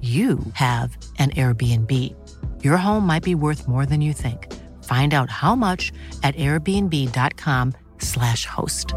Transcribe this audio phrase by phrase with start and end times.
[0.00, 2.14] you have an Airbnb.
[2.62, 4.54] Your home might be worth more than you think.
[4.84, 8.94] Find out how much at airbnb.com/slash host.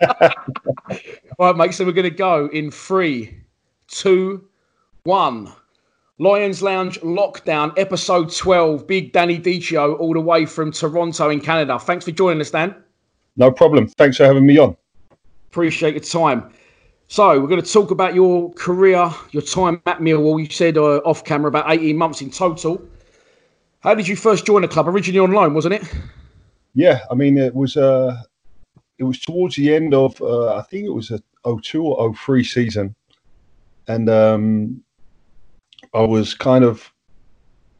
[0.02, 0.10] All
[1.38, 1.72] right, mate.
[1.74, 3.38] So we're going to go in three,
[3.88, 4.46] two,
[5.04, 5.52] one.
[6.18, 8.86] Lions Lounge Lockdown, episode 12.
[8.86, 11.78] Big Danny Dichio, all the way from Toronto in Canada.
[11.78, 12.74] Thanks for joining us, Dan.
[13.36, 13.88] No problem.
[13.88, 14.76] Thanks for having me on.
[15.50, 16.52] Appreciate your time.
[17.12, 20.42] So we're going to talk about your career, your time at Millwall.
[20.42, 22.82] You said uh, off camera about 18 months in total.
[23.80, 24.88] How did you first join the club?
[24.88, 25.82] Originally on loan, wasn't it?
[26.72, 28.16] Yeah, I mean it was uh,
[28.96, 32.44] it was towards the end of uh, I think it was a 02 or 03
[32.44, 32.94] season,
[33.88, 34.82] and um,
[35.92, 36.90] I was kind of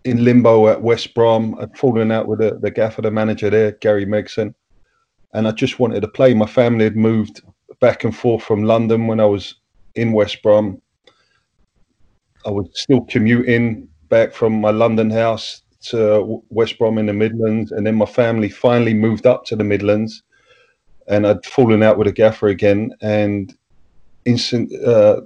[0.04, 1.56] in limbo at West Brom.
[1.58, 4.52] I'd fallen out with the, the gaffer, the manager there, Gary Megson,
[5.32, 6.34] and I just wanted to play.
[6.34, 7.40] My family had moved
[7.82, 9.56] back and forth from London when I was
[9.96, 10.80] in West Brom.
[12.46, 17.72] I was still commuting back from my London house to West Brom in the Midlands,
[17.72, 20.22] and then my family finally moved up to the Midlands,
[21.08, 22.92] and I'd fallen out with a gaffer again.
[23.02, 23.52] And
[24.26, 25.22] instant, uh,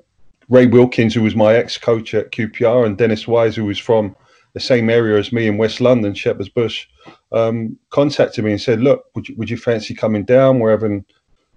[0.49, 4.17] Ray Wilkins, who was my ex-coach at QPR, and Dennis Wise, who was from
[4.55, 6.87] the same area as me in West London, Shepherd's Bush,
[7.33, 10.59] um, contacted me and said, "Look, would you, would you fancy coming down?
[10.59, 11.05] We're having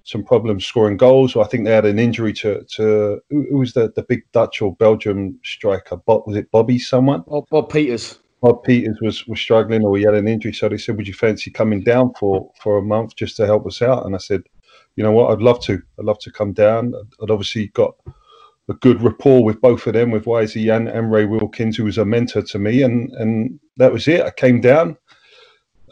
[0.03, 1.35] some problems scoring goals.
[1.35, 4.75] I think they had an injury to to who, was the, the big Dutch or
[4.75, 5.97] Belgium striker?
[5.97, 6.79] Bob, was it Bobby?
[6.79, 7.23] Someone?
[7.27, 8.19] Bob, Bob Peeters.
[8.41, 10.53] Bob Peeters was, was struggling or he had an injury.
[10.53, 13.67] So they said, Would you fancy coming down for, for a month just to help
[13.67, 14.05] us out?
[14.05, 14.43] And I said,
[14.95, 15.31] You know what?
[15.31, 15.81] I'd love to.
[15.99, 16.93] I'd love to come down.
[17.21, 17.95] I'd obviously got
[18.69, 21.97] a good rapport with both of them, with Wisey and, and Ray Wilkins, who was
[21.97, 22.83] a mentor to me.
[22.83, 24.21] And, and that was it.
[24.21, 24.95] I came down,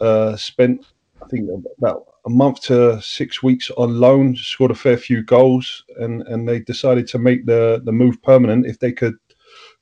[0.00, 0.86] uh, spent,
[1.22, 5.82] I think, about a month to six weeks on loan, scored a fair few goals,
[5.96, 9.14] and, and they decided to make the, the move permanent if they could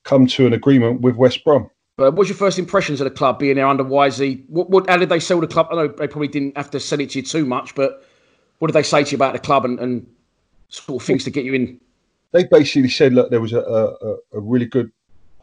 [0.03, 1.69] come to an agreement with West Brom.
[1.97, 4.45] But what's your first impressions of the club being there under Wisey?
[4.47, 5.67] What, what, how did they sell the club?
[5.71, 8.05] I know they probably didn't have to sell it to you too much, but
[8.59, 10.07] what did they say to you about the club and, and
[10.69, 11.81] sort of things to get you in?
[12.31, 14.89] They basically said, look, there was a, a, a really good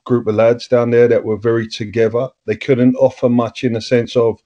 [0.04, 2.28] group of lads down there that were very together.
[2.46, 4.40] They couldn't offer much in the sense of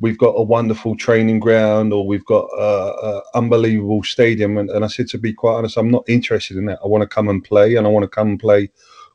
[0.00, 4.56] we've got a wonderful training ground or we've got an unbelievable stadium.
[4.56, 6.78] And, and, I said, to be quite honest, I'm not interested in that.
[6.84, 8.70] I want to come and play and I want to come and play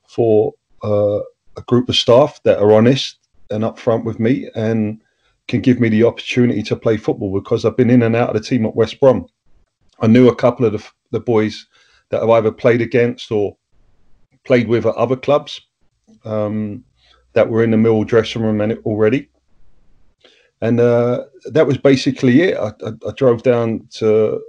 [0.08, 1.20] for uh,
[1.56, 3.18] a group of staff that are honest
[3.50, 5.02] and upfront with me and
[5.48, 8.42] can give me the opportunity to play football because I've been in and out of
[8.42, 9.28] the team at West Brom.
[10.00, 11.66] I knew a couple of the, the boys
[12.10, 13.56] that I've either played against or
[14.44, 15.62] played with at other clubs
[16.26, 16.84] um,
[17.34, 19.30] that were in the Millwall dressing room already.
[20.64, 22.58] And uh, that was basically it.
[22.58, 24.42] I, I, I drove down to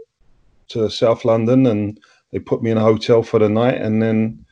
[0.69, 3.74] to South London and they put me in a hotel for the night.
[3.83, 4.44] And then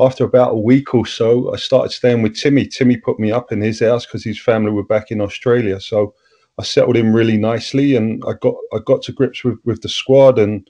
[0.00, 2.66] after about a week or so, I started staying with Timmy.
[2.66, 5.80] Timmy put me up in his house because his family were back in Australia.
[5.80, 6.12] So
[6.58, 9.88] I settled in really nicely, and I got I got to grips with, with the
[9.88, 10.68] squad and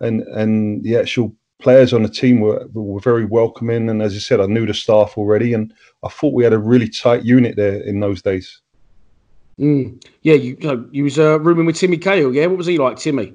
[0.00, 3.88] and and the actual players on the team were were very welcoming.
[3.88, 5.72] And as I said, I knew the staff already, and
[6.02, 8.60] I thought we had a really tight unit there in those days.
[9.58, 10.02] Mm.
[10.22, 12.34] Yeah, you, you, know, you was uh, rooming with Timmy Cahill.
[12.34, 13.34] Yeah, what was he like, Timmy?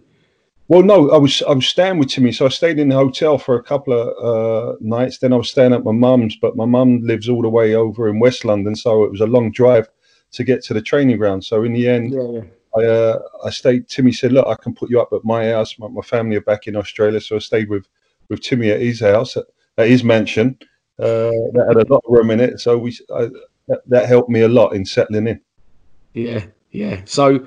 [0.69, 3.37] Well, no, I was I was staying with Timmy, so I stayed in the hotel
[3.37, 5.17] for a couple of uh, nights.
[5.17, 8.07] Then I was staying at my mum's, but my mum lives all the way over
[8.07, 9.89] in West London, so it was a long drive
[10.31, 11.43] to get to the training ground.
[11.43, 12.41] So in the end, yeah, yeah.
[12.77, 13.89] I uh, I stayed.
[13.89, 15.77] Timmy said, "Look, I can put you up at my house.
[15.77, 17.85] My, my family are back in Australia, so I stayed with
[18.29, 19.45] with Timmy at his house, at,
[19.77, 20.57] at his mansion.
[20.97, 23.29] Uh, that had a lot of room in it, so we I,
[23.67, 25.41] that, that helped me a lot in settling in.
[26.13, 27.01] Yeah, yeah.
[27.05, 27.45] So,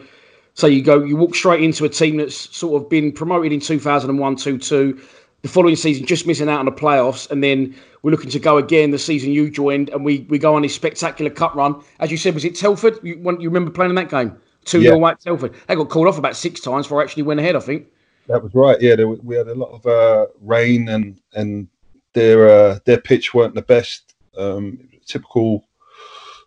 [0.54, 3.60] so you go, you walk straight into a team that's sort of been promoted in
[3.60, 5.00] 2001, 2 2.
[5.42, 8.56] The following season, just missing out on the playoffs, and then we're looking to go
[8.56, 11.82] again the season you joined, and we we go on this spectacular cup run.
[12.00, 12.98] As you said, was it Telford?
[13.02, 14.36] You, you remember playing in that game?
[14.64, 15.10] 2 0 yeah.
[15.10, 15.54] at Telford.
[15.68, 17.86] They got called off about six times before I actually went ahead, I think.
[18.28, 18.80] That was right.
[18.80, 21.68] Yeah, there, we had a lot of uh, rain, and and
[22.12, 24.14] their uh, their pitch weren't the best.
[24.36, 25.65] Um, typical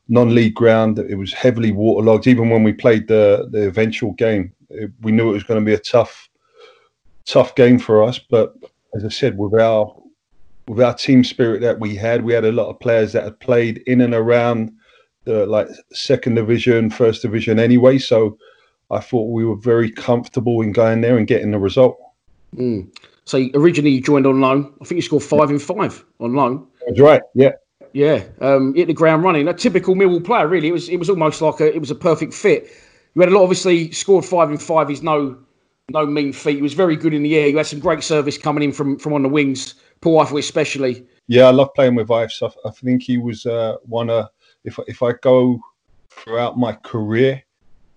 [0.10, 1.00] non-league ground.
[1.00, 2.28] It was heavily waterlogged.
[2.28, 5.66] Even when we played the the eventual game, it, we knew it was going to
[5.66, 6.30] be a tough
[7.26, 8.20] tough game for us.
[8.20, 8.56] But
[8.96, 9.96] as I said, with our
[10.68, 13.40] with our team spirit that we had, we had a lot of players that had
[13.40, 14.72] played in and around
[15.24, 17.98] the like second division, first division anyway.
[17.98, 18.38] So
[18.92, 21.98] I thought we were very comfortable in going there and getting the result.
[22.56, 22.96] Mm.
[23.26, 24.74] So originally you joined on loan.
[24.82, 26.68] I think you scored five in five on loan.
[26.88, 27.22] That's right.
[27.36, 27.52] Yeah.
[27.94, 28.24] Yeah.
[28.42, 29.48] Um, hit the ground running.
[29.48, 30.68] A typical Millwall player, really.
[30.68, 30.90] It was.
[30.90, 31.74] It was almost like a.
[31.74, 32.70] It was a perfect fit.
[33.16, 33.44] You had a lot.
[33.44, 35.38] Obviously, scored five in five is no,
[35.90, 36.58] no mean feat.
[36.58, 37.48] He was very good in the air.
[37.48, 39.76] You had some great service coming in from from on the wings.
[40.02, 41.06] Paul Ifill especially.
[41.28, 42.32] Yeah, I love playing with Ifill.
[42.32, 44.28] So I think he was uh, one of.
[44.64, 45.60] If if I go
[46.10, 47.44] throughout my career,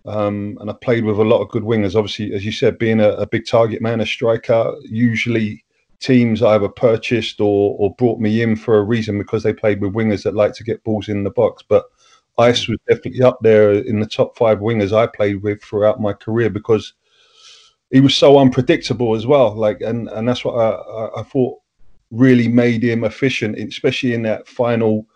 [0.06, 1.96] um, and I played with a lot of good wingers.
[1.96, 5.64] Obviously, as you said, being a, a, big target man, a striker, usually
[6.02, 9.94] teams either purchased or, or brought me in for a reason because they played with
[9.94, 11.62] wingers that like to get balls in the box.
[11.66, 11.84] But
[12.38, 16.12] Ice was definitely up there in the top five wingers I played with throughout my
[16.12, 16.92] career because
[17.90, 19.54] he was so unpredictable as well.
[19.54, 21.58] Like, and, and that's what I, I thought
[22.10, 25.06] really made him efficient, especially in that final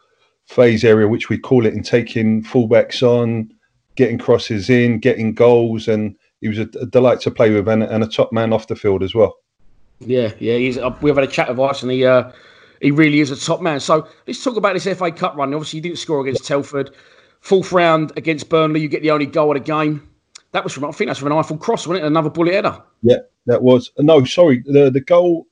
[0.47, 3.51] phase area, which we call it, in taking fullbacks on
[3.97, 8.07] getting crosses in, getting goals, and he was a, delight to play with and, a
[8.07, 9.37] top man off the field as well.
[10.01, 10.79] Yeah, yeah, he's.
[10.79, 12.31] Uh, we've had a chat with us, and he uh,
[12.81, 13.81] he really is a top man.
[13.81, 15.55] So let's talk about this FA Cup run.
[15.55, 16.91] Obviously, you didn't score against Telford.
[17.41, 20.09] Fourth round against Burnley, you get the only goal of the game.
[20.53, 22.07] That was from I think that's from an Ifill Cross, wasn't it?
[22.07, 22.83] Another bullet header.
[23.03, 23.93] Yeah, that was.
[23.99, 25.47] No, sorry, the the goal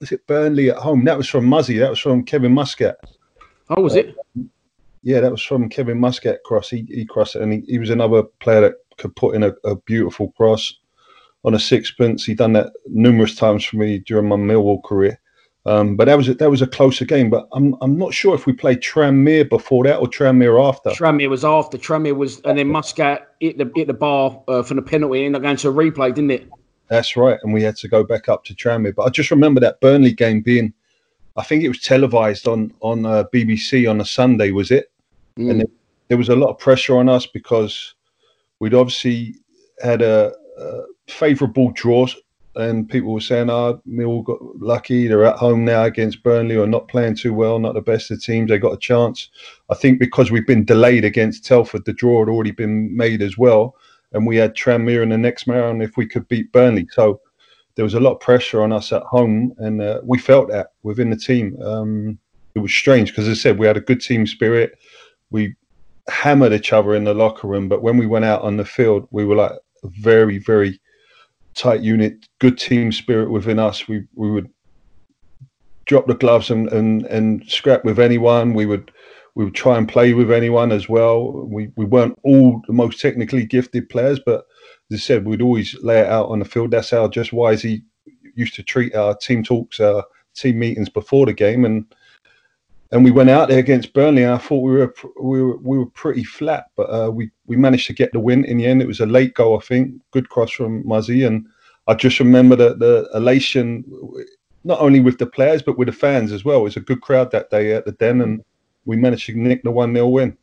[0.00, 1.04] was it Burnley at home?
[1.04, 1.78] That was from Muzzy.
[1.78, 2.96] That was from Kevin Muscat.
[3.70, 4.14] Oh, was it?
[5.02, 6.68] Yeah, that was from Kevin Muscat cross.
[6.68, 9.54] He, he crossed it, and he, he was another player that could put in a,
[9.64, 10.74] a beautiful cross
[11.46, 12.24] on a sixpence.
[12.24, 15.18] He done that numerous times for me during my Millwall career.
[15.64, 17.30] Um, but that was a, that was a closer game.
[17.30, 20.90] But I'm I'm not sure if we played Tranmere before that or Tranmere after.
[20.90, 21.78] Tranmere was after.
[21.78, 25.34] Tranmere was, and then Muscat hit the hit the bar uh, from the penalty and
[25.40, 26.48] going to a replay, didn't it?
[26.88, 28.94] That's right, and we had to go back up to Tranmere.
[28.94, 30.72] But I just remember that Burnley game being,
[31.36, 34.92] I think it was televised on on uh, BBC on a Sunday, was it?
[35.36, 35.50] Mm.
[35.50, 35.64] And
[36.06, 37.94] there was a lot of pressure on us because
[38.60, 39.34] we'd obviously
[39.82, 42.06] had a, a favourable draw,
[42.54, 45.06] and people were saying, "Ah, oh, Mill got lucky.
[45.06, 48.22] They're at home now against Burnley, or not playing too well, not the best of
[48.22, 48.50] teams.
[48.50, 49.30] They got a chance."
[49.70, 53.36] I think because we've been delayed against Telford, the draw had already been made as
[53.36, 53.76] well,
[54.12, 56.86] and we had Tranmere in the next round if we could beat Burnley.
[56.92, 57.20] So
[57.74, 60.72] there was a lot of pressure on us at home, and uh, we felt that
[60.82, 61.60] within the team.
[61.62, 62.18] Um,
[62.54, 64.78] it was strange because, as I said, we had a good team spirit
[65.30, 65.54] we
[66.08, 69.08] hammered each other in the locker room, but when we went out on the field,
[69.10, 69.52] we were like
[69.84, 70.80] very, very
[71.56, 73.88] tight unit, good team spirit within us.
[73.88, 74.50] We we would
[75.86, 78.54] drop the gloves and, and, and scrap with anyone.
[78.54, 78.92] We would
[79.34, 81.32] we would try and play with anyone as well.
[81.32, 84.44] We we weren't all the most technically gifted players, but
[84.90, 86.70] as I said, we'd always lay it out on the field.
[86.70, 87.82] That's how just Wisey
[88.34, 91.84] used to treat our team talks, our team meetings before the game, and
[92.92, 95.78] and we went out there against Burnley, and I thought we were we were we
[95.78, 98.80] were pretty flat, but uh, we we managed to get the win in the end.
[98.80, 101.46] It was a late goal, I think, good cross from Muzzy, and
[101.88, 103.84] I just remember the the elation,
[104.64, 106.60] not only with the players but with the fans as well.
[106.60, 108.44] It was a good crowd that day at the Den, and
[108.84, 110.36] we managed to nick the one 0 win.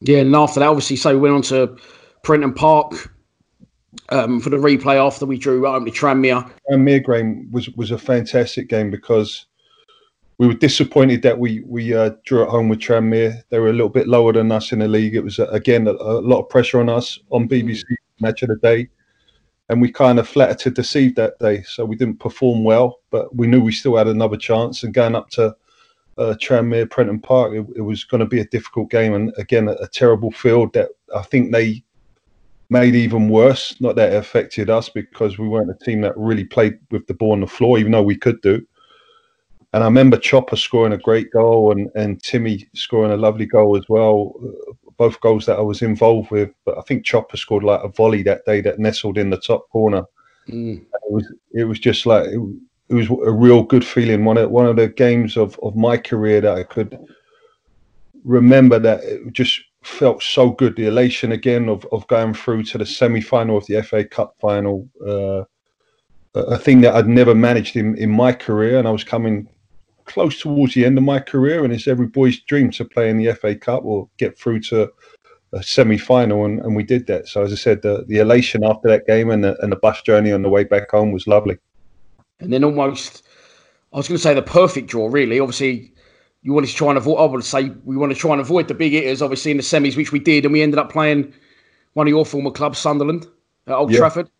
[0.00, 1.76] Yeah, and after that, obviously, so we went on to
[2.22, 3.08] Prenton Park.
[4.08, 6.50] Um, for the replay after we drew home to Tranmere.
[6.70, 9.46] Tranmere game was was a fantastic game because
[10.38, 13.42] we were disappointed that we we uh, drew at home with Tranmere.
[13.50, 15.14] They were a little bit lower than us in the league.
[15.14, 17.82] It was uh, again a, a, lot of pressure on us on BBC
[18.20, 18.88] match of the day,
[19.68, 21.62] and we kind of flattered to deceive that day.
[21.62, 24.82] So we didn't perform well, but we knew we still had another chance.
[24.82, 25.54] And going up to
[26.18, 29.68] uh, Tranmere, Prenton Park, it, it was going to be a difficult game, and again
[29.68, 31.84] a, a terrible field that I think they
[32.70, 33.76] made even worse.
[33.80, 37.14] Not that it affected us because we weren't a team that really played with the
[37.14, 38.66] ball on the floor, even though we could do.
[39.72, 43.76] And I remember Chopper scoring a great goal and, and Timmy scoring a lovely goal
[43.76, 44.34] as well.
[44.98, 46.50] both goals that I was involved with.
[46.66, 49.68] But I think Chopper scored like a volley that day that nestled in the top
[49.70, 50.04] corner.
[50.48, 50.82] Mm.
[50.82, 52.40] It was it was just like it,
[52.88, 54.24] it, was a real good feeling.
[54.24, 56.98] One of one of the games of, of my career that I could
[58.24, 60.76] remember that it just felt so good.
[60.76, 64.34] The elation again of, of going through to the semi final of the FA Cup
[64.38, 64.86] final.
[65.04, 65.44] Uh,
[66.34, 69.46] a thing that I'd never managed in, in my career, and I was coming
[70.12, 73.16] close towards the end of my career, and it's every boy's dream to play in
[73.16, 74.90] the FA Cup or get through to
[75.54, 77.28] a semi-final, and, and we did that.
[77.28, 80.02] So as I said, the, the elation after that game and the, and the bus
[80.02, 81.56] journey on the way back home was lovely.
[82.40, 83.22] And then almost,
[83.92, 85.08] I was going to say the perfect draw.
[85.08, 85.92] Really, obviously,
[86.42, 87.18] you wanted to try and avoid.
[87.18, 89.62] I would say we want to try and avoid the big hitters, obviously in the
[89.62, 91.32] semis, which we did, and we ended up playing
[91.92, 93.26] one of your former clubs, Sunderland,
[93.66, 93.98] at Old yeah.
[93.98, 94.30] Trafford.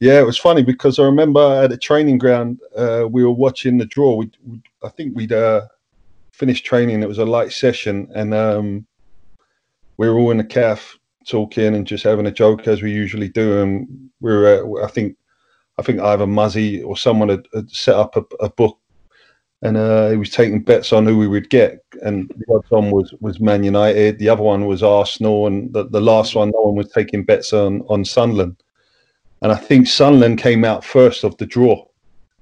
[0.00, 3.78] Yeah, it was funny because I remember at a training ground, uh, we were watching
[3.78, 4.14] the draw.
[4.14, 5.62] We, we I think we'd uh,
[6.30, 7.02] finished training.
[7.02, 8.86] It was a light session, and um,
[9.96, 13.28] we were all in the calf talking and just having a joke as we usually
[13.28, 13.60] do.
[13.60, 15.16] And we were, uh, I think,
[15.78, 18.78] I think either Muzzy or someone had, had set up a, a book,
[19.62, 21.84] and uh, he was taking bets on who we would get.
[22.02, 24.20] And the was was Man United.
[24.20, 27.52] The other one was Arsenal, and the, the last one, no one was taking bets
[27.52, 28.62] on on Sunderland
[29.42, 31.84] and I think Sunderland came out first of the draw.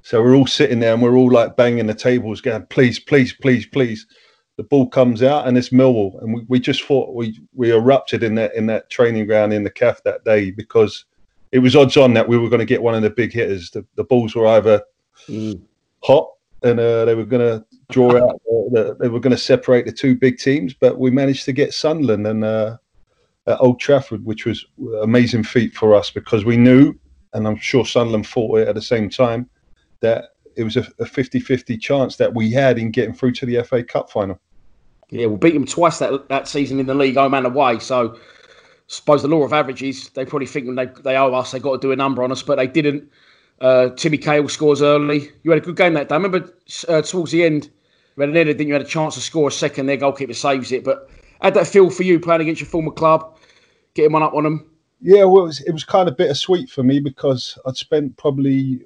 [0.03, 3.33] So we're all sitting there and we're all like banging the tables, going, please, please,
[3.33, 4.07] please, please.
[4.57, 6.23] The ball comes out and it's Millwall.
[6.23, 9.65] And we, we just thought we, we erupted in that in that training ground in
[9.65, 11.05] the calf that day because
[11.53, 13.71] it was odds on that we were going to get one of the big hitters.
[13.71, 14.83] The, the balls were either
[15.29, 15.61] mm.
[16.03, 16.31] hot
[16.63, 19.93] and uh, they were going to draw out, the, they were going to separate the
[19.93, 22.77] two big teams, but we managed to get Sunderland and uh,
[23.47, 24.67] at Old Trafford, which was
[25.03, 26.95] amazing feat for us because we knew,
[27.33, 29.49] and I'm sure Sunderland thought it at the same time,
[30.01, 33.85] that it was a, 50-50 chance that we had in getting through to the FA
[33.85, 34.41] Cup final.
[35.11, 37.79] Yeah, we beat them twice that that season in the league, home and away.
[37.79, 38.19] So,
[38.89, 41.81] suppose the law of averages, they probably think when they, they owe us, they got
[41.81, 43.09] to do a number on us, but they didn't.
[43.61, 45.31] Uh, Timmy Cahill scores early.
[45.45, 46.15] You had a good game that day.
[46.15, 46.53] I remember
[46.89, 47.71] uh, towards the end,
[48.17, 48.75] you had an edit, didn't you?
[48.75, 49.87] had a chance to score a second.
[49.87, 51.09] Their goalkeeper saves it, but
[51.41, 53.37] had that feel for you playing against your former club?
[53.97, 54.71] getting one up on them?
[55.01, 58.83] Yeah, well, it was, it was kind of bittersweet for me because I'd spent probably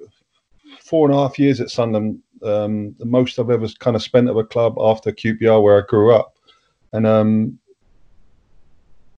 [0.79, 4.29] four and a half years at Sunderland, um, the most I've ever kind of spent
[4.29, 6.35] at a club after QPR where I grew up.
[6.93, 7.59] And um,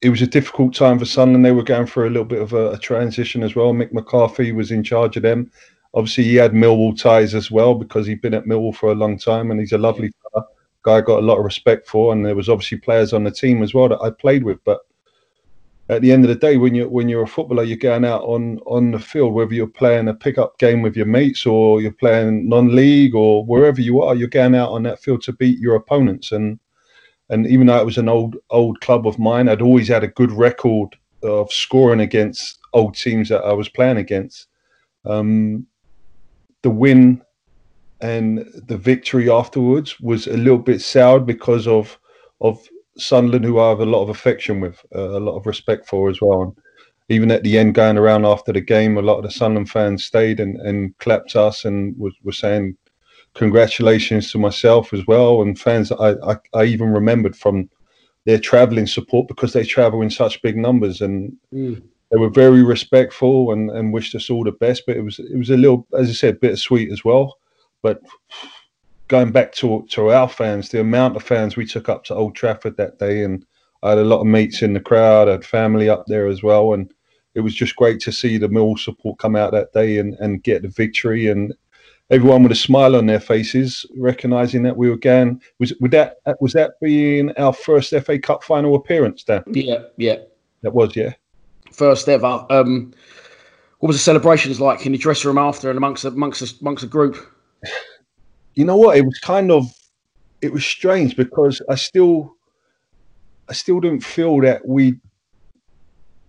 [0.02, 1.46] it was a difficult time for Sunderland.
[1.46, 3.74] They were going through a little bit of a, a, transition as well.
[3.74, 5.50] Mick McCarthy was in charge of them.
[5.96, 9.18] Obviously, he had Millwall ties as well because he'd been at Millwall for a long
[9.18, 10.46] time and he's a lovely fella,
[10.84, 12.14] guy I got a lot of respect for.
[12.14, 14.64] And there was obviously players on the team as well that I played with.
[14.64, 14.82] But
[15.90, 18.24] at the end of the day, when you when you're a footballer, you're going out
[18.24, 21.92] on on the field, whether you're playing a pickup game with your mates or you're
[21.92, 25.76] playing non-league or wherever you are, you're going out on that field to beat your
[25.76, 26.32] opponents.
[26.32, 26.60] And
[27.30, 30.10] and even though it was an old old club of mine, I'd always had a
[30.10, 34.48] good record of scoring against old teams that I was playing against.
[35.06, 35.68] Um,
[36.62, 37.22] the win
[38.04, 41.98] and the victory afterwards was a little bit soured because of
[42.42, 42.62] of
[42.98, 46.10] Sunderland, who I have a lot of affection with, uh, a lot of respect for
[46.10, 46.44] as well.
[46.44, 46.54] And
[47.10, 50.04] even at the end, going around after the game, a lot of the Sunderland fans
[50.04, 52.78] stayed and, and clapped us and was, was saying
[53.34, 55.42] congratulations to myself as well.
[55.42, 57.70] And fans I, I, I even remembered from
[58.26, 61.82] their travelling support because they travel in such big numbers and mm.
[62.12, 64.84] they were very respectful and, and wished us all the best.
[64.86, 67.38] But it was it was a little, as I said, bittersweet as well.
[67.84, 68.02] But
[69.10, 72.34] going back to to our fans, the amount of fans we took up to Old
[72.36, 73.46] Trafford that day, and
[73.84, 76.42] I had a lot of mates in the crowd, I had family up there as
[76.42, 76.92] well, and
[77.36, 80.42] it was just great to see the Mill support come out that day and, and
[80.42, 81.54] get the victory, and
[82.10, 85.42] everyone with a smile on their faces, recognizing that we were going.
[85.60, 89.44] Was would that was that being our first FA Cup final appearance, Dan?
[89.48, 90.18] Yeah, yeah,
[90.62, 91.14] that was yeah,
[91.72, 92.46] first ever.
[92.50, 92.94] Um,
[93.80, 96.88] what was the celebrations like in the dressing room after and amongst amongst amongst the
[96.88, 97.18] group?
[98.56, 98.98] You know what?
[98.98, 99.72] It was kind of
[100.42, 102.36] it was strange because I still
[103.50, 105.00] I still didn't feel that we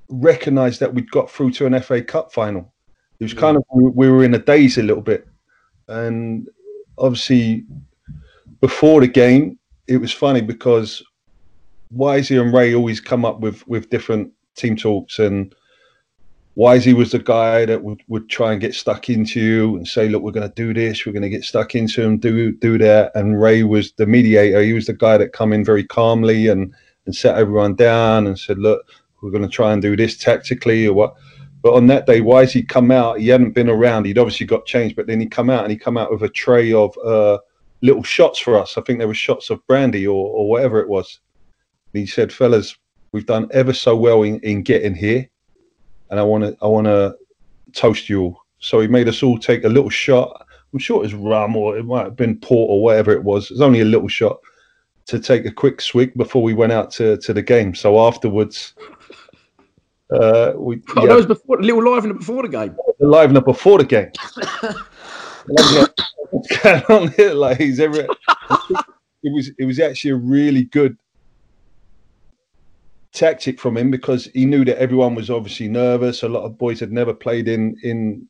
[0.09, 2.73] recognised that we'd got through to an FA Cup final.
[3.21, 3.61] It was kind mm.
[3.61, 5.27] of we were in a daze a little bit,
[5.89, 6.49] and
[6.99, 7.65] obviously
[8.61, 11.03] before the game, it was funny because
[11.95, 15.55] Wisey and Ray always come up with with different team talks and
[16.57, 20.09] Wisey was the guy that would, would try and get stuck into you and say,
[20.09, 22.79] look, we're going to do this, we're going to get stuck into him, do do
[22.79, 23.11] that.
[23.17, 24.63] And Ray was the mediator.
[24.63, 26.73] He was the guy that come in very calmly and,
[27.07, 28.87] and set everyone down and said, look,
[29.21, 31.15] we're going to try and do this tactically or what.
[31.61, 33.19] But on that day, Wisey come out?
[33.19, 34.05] He hadn't been around.
[34.05, 36.29] He'd obviously got changed, but then he come out and he come out with a
[36.29, 37.39] tray of uh,
[37.81, 38.79] little shots for us.
[38.79, 41.21] I think there were shots of brandy or, or whatever it was.
[41.93, 42.77] And he said, fellas,
[43.13, 45.29] we've done ever so well in, in getting here,
[46.11, 47.17] and I want to I want to
[47.73, 48.45] toast you all.
[48.59, 50.47] So he made us all take a little shot.
[50.73, 53.51] I'm sure it was rum or it might have been port or whatever it was.
[53.51, 54.39] It was only a little shot
[55.07, 57.75] to take a quick swig before we went out to, to the game.
[57.75, 58.75] So afterwards,
[60.11, 62.77] uh, we Oh, yeah, that was before, a little live in before the game.
[63.01, 64.11] liven up before the game.
[66.31, 67.35] What's going on here?
[67.35, 68.07] Like he's ever.
[69.23, 70.97] It was it was actually a really good
[73.15, 76.23] tactic from him because he knew that everyone was obviously nervous.
[76.23, 78.29] A lot of boys had never played in in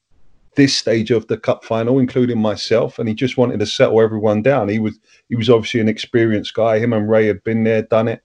[0.56, 4.42] this stage of the cup final, including myself, and he just wanted to settle everyone
[4.42, 4.68] down.
[4.68, 4.98] He was
[5.28, 6.78] he was obviously an experienced guy.
[6.78, 8.22] Him and Ray had been there, done it,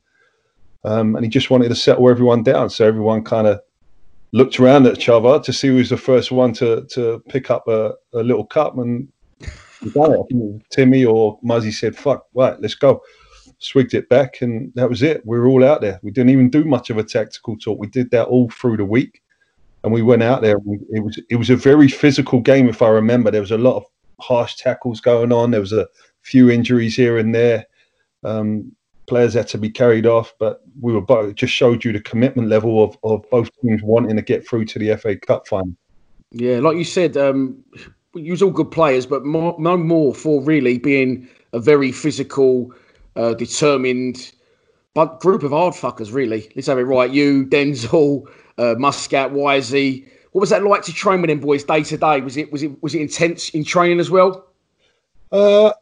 [0.83, 2.69] um, and he just wanted to settle everyone down.
[2.69, 3.61] So everyone kind of
[4.31, 7.49] looked around at each other to see who was the first one to to pick
[7.49, 9.07] up a, a little cup and
[10.69, 13.01] Timmy or Muzzy said, "Fuck, right, let's go."
[13.59, 15.25] Swigged it back, and that was it.
[15.25, 15.99] We were all out there.
[16.01, 17.77] We didn't even do much of a tactical talk.
[17.77, 19.21] We did that all through the week,
[19.83, 20.57] and we went out there.
[20.89, 23.31] It was it was a very physical game, if I remember.
[23.31, 23.85] There was a lot of
[24.19, 25.51] harsh tackles going on.
[25.51, 25.87] There was a
[26.21, 27.65] few injuries here and there.
[28.23, 28.71] Um,
[29.09, 32.47] players had to be carried off, but we were both just showed you the commitment
[32.47, 35.75] level of, of both teams wanting to get through to the FA Cup final.
[36.31, 37.57] Yeah, like you said, um,
[38.13, 42.71] you was all good players, but more, no more for really being a very physical,
[43.19, 44.31] uh, determined,
[44.93, 46.13] but group of hard fuckers.
[46.13, 47.11] Really, let's have it right.
[47.11, 48.23] You, Denzel,
[48.57, 50.07] uh, Muscat, Wisey.
[50.31, 52.21] What was that like to train with them boys day to day?
[52.21, 54.47] Was it was it was it intense in training as well?
[55.31, 55.73] Uh,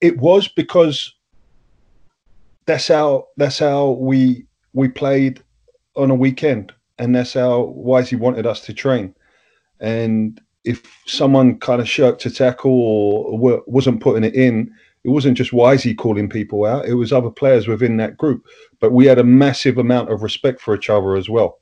[0.00, 1.14] it was because
[2.66, 5.40] that's how that's how we we played
[5.94, 9.14] on a weekend, and that's how Wisey wanted us to train.
[9.78, 14.72] And if someone kind of shirked a tackle or wasn't putting it in,
[15.04, 18.46] it wasn't just Wisey calling people out; it was other players within that group.
[18.80, 21.60] But we had a massive amount of respect for each other as well.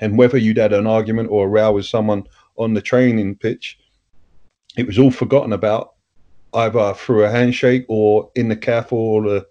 [0.00, 2.24] And whether you'd had an argument or a row with someone
[2.56, 3.78] on the training pitch,
[4.76, 5.94] it was all forgotten about
[6.54, 9.46] either through a handshake or in the calf or the,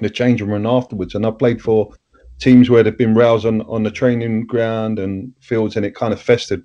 [0.00, 1.14] the changing room afterwards.
[1.14, 1.92] And I played for
[2.38, 6.12] teams where there'd been rows on, on the training ground and fields and it kind
[6.12, 6.64] of festered.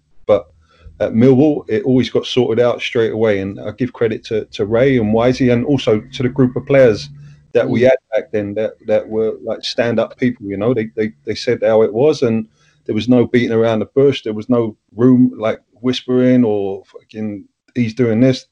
[1.00, 3.40] At Millwall, it always got sorted out straight away.
[3.40, 6.66] And I give credit to, to Ray and Wisey and also to the group of
[6.66, 7.10] players
[7.54, 10.86] that we had back then that, that were like stand up people, you know, they,
[10.96, 12.48] they, they said how it was and
[12.86, 14.24] there was no beating around the bush.
[14.24, 18.46] There was no room like whispering or fucking he's doing this.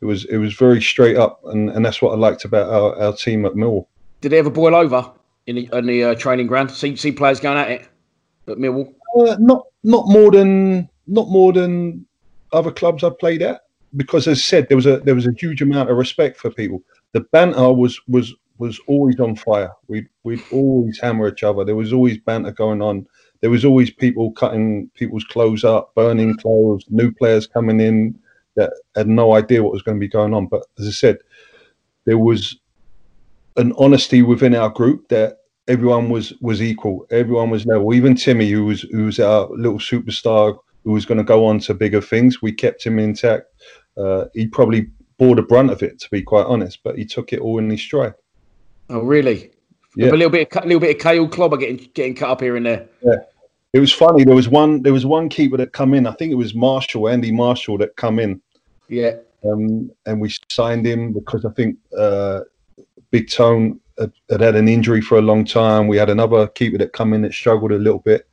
[0.00, 2.94] It was it was very straight up, and, and that's what I liked about our,
[3.00, 3.86] our team at Millwall.
[4.20, 5.10] Did they ever boil over
[5.46, 6.70] in the, in the uh, training ground?
[6.70, 7.88] See see players going at it
[8.46, 8.94] at Millwall.
[9.18, 12.06] Uh, not not more than not more than
[12.52, 13.62] other clubs I've played at,
[13.96, 16.50] because as I said, there was a there was a huge amount of respect for
[16.50, 16.82] people.
[17.12, 19.70] The banter was was was always on fire.
[19.88, 21.64] We'd we'd always hammer each other.
[21.64, 23.06] There was always banter going on.
[23.40, 28.18] There was always people cutting people's clothes up, burning clothes, new players coming in
[28.56, 30.46] that had no idea what was going to be going on.
[30.46, 31.18] But as I said,
[32.06, 32.56] there was
[33.56, 35.38] an honesty within our group that
[35.68, 37.06] everyone was was equal.
[37.10, 37.94] Everyone was level.
[37.94, 41.58] Even Timmy, who was who was our little superstar, who was going to go on
[41.58, 43.46] to bigger things, we kept him intact.
[43.96, 47.32] Uh, he probably bore the brunt of it, to be quite honest, but he took
[47.32, 48.14] it all in his stride.
[48.88, 49.50] Oh really?
[49.96, 50.10] Yeah.
[50.10, 52.64] A little bit, a little bit of Cahill Clobber getting getting cut up here and
[52.64, 52.86] there.
[53.02, 53.16] Yeah,
[53.72, 54.22] It was funny.
[54.22, 54.82] There was one.
[54.82, 56.06] There was one keeper that come in.
[56.06, 58.40] I think it was Marshall, Andy Marshall, that come in,
[58.88, 62.42] Yeah, um, and we signed him because I think uh,
[63.10, 65.88] Big Tone had, had had an injury for a long time.
[65.88, 68.28] We had another keeper that come in that struggled a little bit,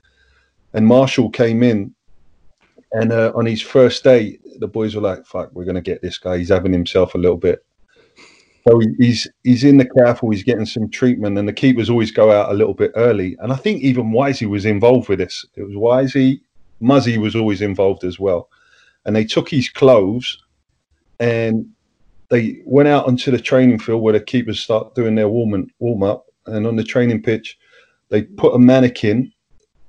[0.74, 1.96] and Marshall came in,
[2.94, 6.18] and uh, on his first day, the boys were like, "Fuck, we're gonna get this
[6.18, 6.38] guy.
[6.38, 7.66] He's having himself a little bit."
[8.68, 10.30] So he's he's in the careful.
[10.30, 13.36] He's getting some treatment, and the keepers always go out a little bit early.
[13.40, 15.46] And I think even Wisey was involved with this.
[15.56, 16.40] It was Wisey,
[16.80, 18.50] Muzzy was always involved as well.
[19.06, 20.42] And they took his clothes,
[21.20, 21.68] and
[22.30, 26.04] they went out onto the training field where the keepers start doing their warm warm
[26.04, 26.28] up.
[26.46, 27.58] And on the training pitch,
[28.10, 29.32] they put a mannequin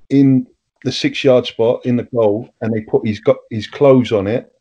[0.09, 0.47] in
[0.85, 4.27] the six yard spot in the goal, and they put his got his clothes on
[4.27, 4.53] it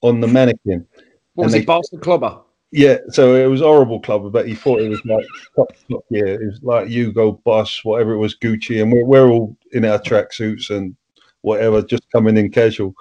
[0.00, 0.86] on the mannequin.
[1.34, 2.40] what was And they- Bastard Clobber?
[2.70, 6.24] Yeah, so it was horrible club, but he thought it was like top, top yeah,
[6.24, 9.98] it was like Hugo Boss, whatever it was, Gucci, and we're, we're all in our
[10.00, 10.96] tracksuits and
[11.42, 12.92] whatever, just coming in casual.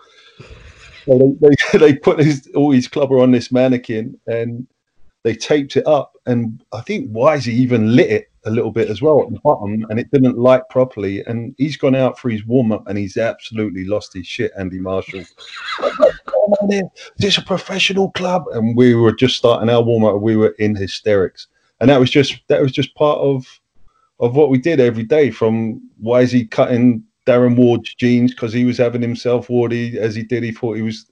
[1.05, 4.67] So they, they, they put his, all his clubber on this mannequin and
[5.23, 9.01] they taped it up, and I think Wisey even lit it a little bit as
[9.01, 11.23] well at the bottom, and it didn't light properly.
[11.25, 14.79] And he's gone out for his warm up, and he's absolutely lost his shit, Andy
[14.79, 15.23] Marshall.
[16.69, 16.83] Here?
[16.95, 18.45] Is this a professional club?
[18.51, 20.21] And we were just starting our warm up.
[20.21, 21.47] We were in hysterics,
[21.79, 23.45] and that was just that was just part of
[24.19, 25.31] of what we did every day.
[25.31, 30.15] From why is he cutting Darren Ward's jeans because he was having himself Wardy as
[30.15, 30.43] he did.
[30.43, 31.05] He thought he was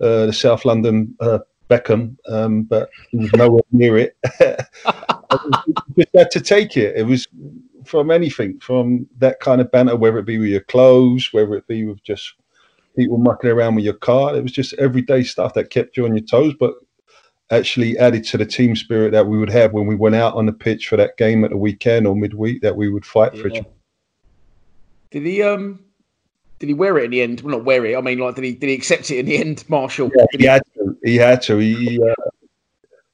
[0.00, 1.38] uh, the South London uh,
[1.70, 4.16] Beckham, um, but he was nowhere near it.
[5.98, 6.96] just had to take it.
[6.96, 7.26] It was
[7.84, 11.66] from anything, from that kind of banter, whether it be with your clothes, whether it
[11.66, 12.34] be with just
[12.96, 14.36] people mucking around with your car.
[14.36, 16.74] It was just everyday stuff that kept you on your toes, but
[17.50, 20.46] actually added to the team spirit that we would have when we went out on
[20.46, 23.42] the pitch for that game at the weekend or midweek that we would fight yeah.
[23.42, 23.70] for each other.
[25.10, 25.80] Did he um
[26.58, 27.42] did he wear it in the end?
[27.42, 27.96] Well, not wear it.
[27.96, 30.10] I mean, like, did he did he accept it in the end, Marshall?
[30.16, 30.98] Yeah, he, he had to.
[31.04, 31.58] He had to.
[31.58, 32.14] He uh,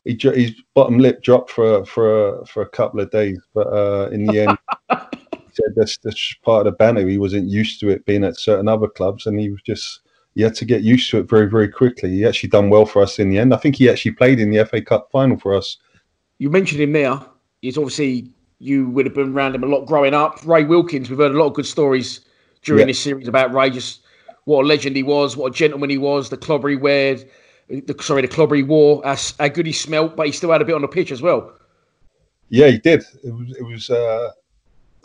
[0.05, 4.27] he his bottom lip dropped for for for a couple of days, but uh, in
[4.27, 4.59] the end,
[5.33, 7.07] he said that's that's part of the banner.
[7.07, 10.01] He wasn't used to it being at certain other clubs, and he was just
[10.35, 12.11] he had to get used to it very very quickly.
[12.11, 13.55] He actually done well for us in the end.
[13.55, 15.77] I think he actually played in the FA Cup final for us.
[16.39, 17.21] You mentioned him there.
[17.61, 20.39] He's obviously you would have been around him a lot growing up.
[20.45, 22.21] Ray Wilkins, we've heard a lot of good stories
[22.63, 22.87] during yeah.
[22.87, 24.03] this series about Ray, just
[24.45, 27.17] what a legend he was, what a gentleman he was, the clobber he wore,
[27.69, 30.63] the, sorry, the clobber he wore, how, how good he smelt, but he still had
[30.63, 31.53] a bit on the pitch as well.
[32.49, 33.03] Yeah, he did.
[33.25, 33.57] It was.
[33.57, 33.91] It was.
[33.91, 34.31] Uh,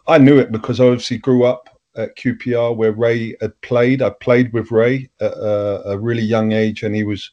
[0.07, 4.01] I knew it because I obviously grew up at QPR where Ray had played.
[4.01, 7.31] I played with Ray at a, a really young age, and he was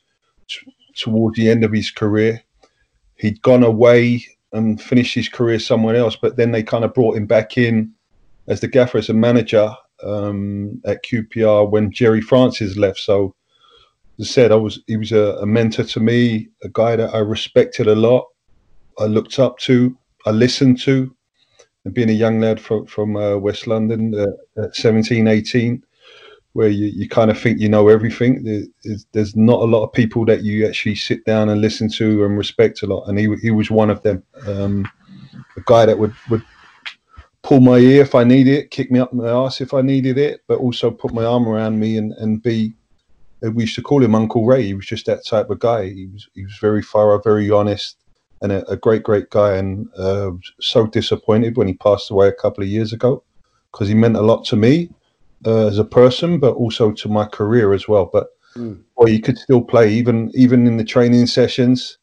[0.49, 2.43] t- towards the end of his career.
[3.17, 7.17] He'd gone away and finished his career somewhere else, but then they kind of brought
[7.17, 7.93] him back in
[8.47, 13.01] as the gaffer, as a manager um, at QPR when Gerry Francis left.
[13.01, 13.35] So,
[14.22, 17.88] said, I was he was a, a mentor to me, a guy that I respected
[17.88, 18.27] a lot,
[18.98, 19.96] I looked up to,
[20.27, 21.14] I listened to,
[21.85, 25.85] and being a young lad from from uh, West London uh, at 17, 18,
[26.53, 28.44] where you, you kind of think you know everything.
[28.44, 32.24] There's, there's not a lot of people that you actually sit down and listen to
[32.24, 34.22] and respect a lot, and he he was one of them.
[34.46, 34.88] Um,
[35.57, 36.44] a guy that would would
[37.42, 40.16] pull my ear if I needed it, kick me up my ass if I needed
[40.16, 42.74] it, but also put my arm around me and, and be.
[43.52, 44.62] We used to call him Uncle Ray.
[44.64, 45.88] He was just that type of guy.
[45.88, 47.96] He was he was very thorough, very honest,
[48.42, 49.57] and a, a great, great guy.
[49.57, 53.22] And uh, so disappointed when he passed away a couple of years ago
[53.72, 54.90] because he meant a lot to me
[55.46, 58.09] uh, as a person, but also to my career as well.
[58.12, 58.80] But mm.
[58.96, 61.98] boy, you could still play even even in the training sessions.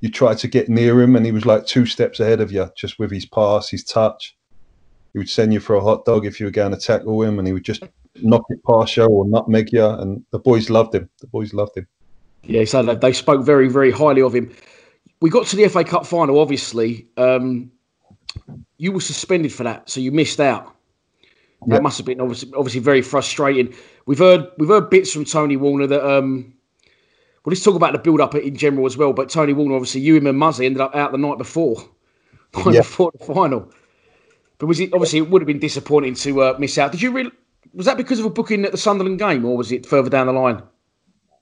[0.00, 2.70] You tried to get near him, and he was like two steps ahead of you,
[2.74, 4.34] just with his pass, his touch
[5.12, 7.38] he would send you for a hot dog if you were going to tackle him,
[7.38, 7.82] and he would just
[8.22, 9.84] knock it past you or nutmeg you.
[9.84, 11.08] And the boys loved him.
[11.20, 11.86] The boys loved him.
[12.42, 14.54] Yeah, so they spoke very, very highly of him.
[15.20, 17.06] We got to the FA Cup final, obviously.
[17.16, 17.70] Um,
[18.78, 20.74] you were suspended for that, so you missed out.
[21.66, 21.82] That yep.
[21.82, 23.74] must have been obviously, obviously very frustrating.
[24.06, 26.54] We've heard we've heard bits from Tony Warner that um,
[27.44, 29.12] well, let's talk about the build up in general as well.
[29.12, 31.76] But Tony Warner, obviously, you and Muzzy ended up out the night before,
[32.56, 32.84] yep.
[32.84, 33.70] before the final.
[34.58, 36.92] But was it obviously it would have been disappointing to uh, miss out?
[36.92, 37.30] Did you really?
[37.74, 40.26] Was that because of a booking at the Sunderland game, or was it further down
[40.26, 40.62] the line?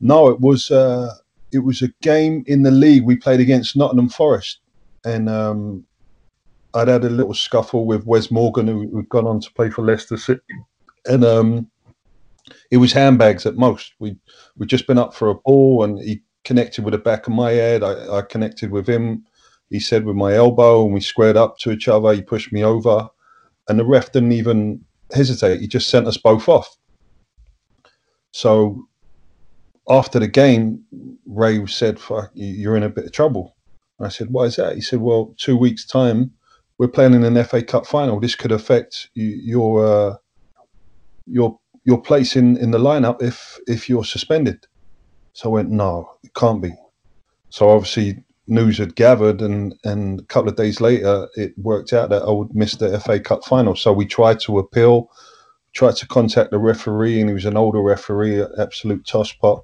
[0.01, 0.71] No, it was.
[0.71, 1.15] Uh,
[1.53, 4.59] it was a game in the league we played against Nottingham Forest,
[5.05, 5.85] and um,
[6.75, 9.83] I'd had a little scuffle with Wes Morgan, who had gone on to play for
[9.83, 10.43] Leicester City,
[11.07, 11.71] and um,
[12.71, 13.95] it was handbags at most.
[13.99, 14.17] We
[14.57, 17.53] we'd just been up for a ball, and he connected with the back of my
[17.53, 17.83] head.
[17.83, 19.25] I, I connected with him
[19.71, 22.15] he said with my elbow, and we squared up to each other.
[22.15, 23.09] He pushed me over,
[23.69, 25.61] and the ref didn't even hesitate.
[25.61, 26.77] He just sent us both off.
[28.33, 28.87] So
[29.89, 30.85] after the game,
[31.27, 33.57] Ray said, "Fuck, you're in a bit of trouble."
[34.01, 36.33] I said, "Why is that?" He said, "Well, two weeks' time,
[36.79, 38.21] we're playing in an FA Cup final.
[38.21, 40.17] This could affect your uh,
[41.27, 44.67] your your place in, in the lineup if if you're suspended."
[45.33, 46.75] So I went, "No, it can't be."
[47.51, 52.11] So obviously news had gathered, and and a couple of days later, it worked out
[52.11, 53.77] that I would miss the FA Cup final.
[53.77, 55.11] So we tried to appeal,
[55.73, 59.63] tried to contact the referee, and he was an older referee, absolute tosspot.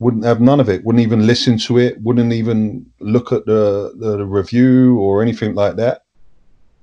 [0.00, 0.84] Wouldn't have none of it.
[0.84, 2.00] Wouldn't even listen to it.
[2.02, 6.02] Wouldn't even look at the, the, the review or anything like that.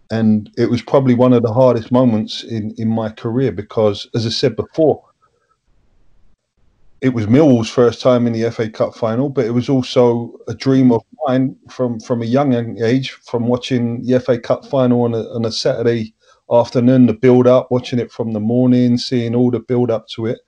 [0.10, 4.26] And it was probably one of the hardest moments in in my career because, as
[4.26, 5.04] I said before,
[7.02, 10.54] it was Millwall's first time in the FA Cup final, but it was also a
[10.54, 15.16] dream of mine from from a young age, from watching the FA Cup final on
[15.16, 16.14] a, on a Saturday
[16.52, 20.28] afternoon, the build up, watching it from the morning, seeing all the build up to
[20.28, 20.40] it.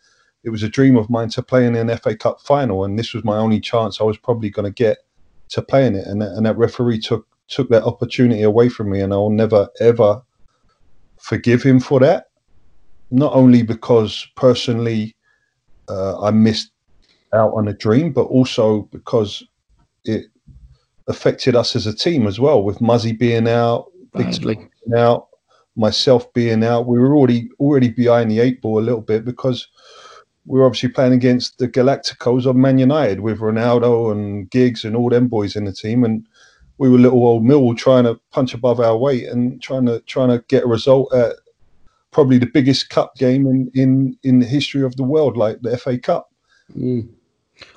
[0.44, 3.14] It was a dream of mine to play in an FA Cup final, and this
[3.14, 5.00] was my only chance I was probably going to get
[5.50, 6.06] to play in it.
[6.06, 10.22] And, and that referee took took that opportunity away from me, and I'll never ever
[11.20, 12.28] forgive him for that.
[13.10, 15.16] Not only because personally
[15.90, 16.72] uh, I missed
[17.34, 19.44] out on a dream, but also because
[20.06, 20.26] it
[21.08, 25.28] affected us as a team as well, with Muzzy being out, Big, out,
[25.76, 29.68] myself being out, we were already already behind the eight ball a little bit because
[30.46, 34.96] we were obviously playing against the Galacticos of Man United with Ronaldo and Giggs and
[34.96, 36.28] all them boys in the team, and
[36.78, 40.30] we were little old Millwall trying to punch above our weight and trying to trying
[40.30, 41.38] to get a result at
[42.14, 45.78] probably the biggest cup game in in in the history of the world, like the
[45.78, 46.32] FA Cup.
[46.78, 47.10] Mm.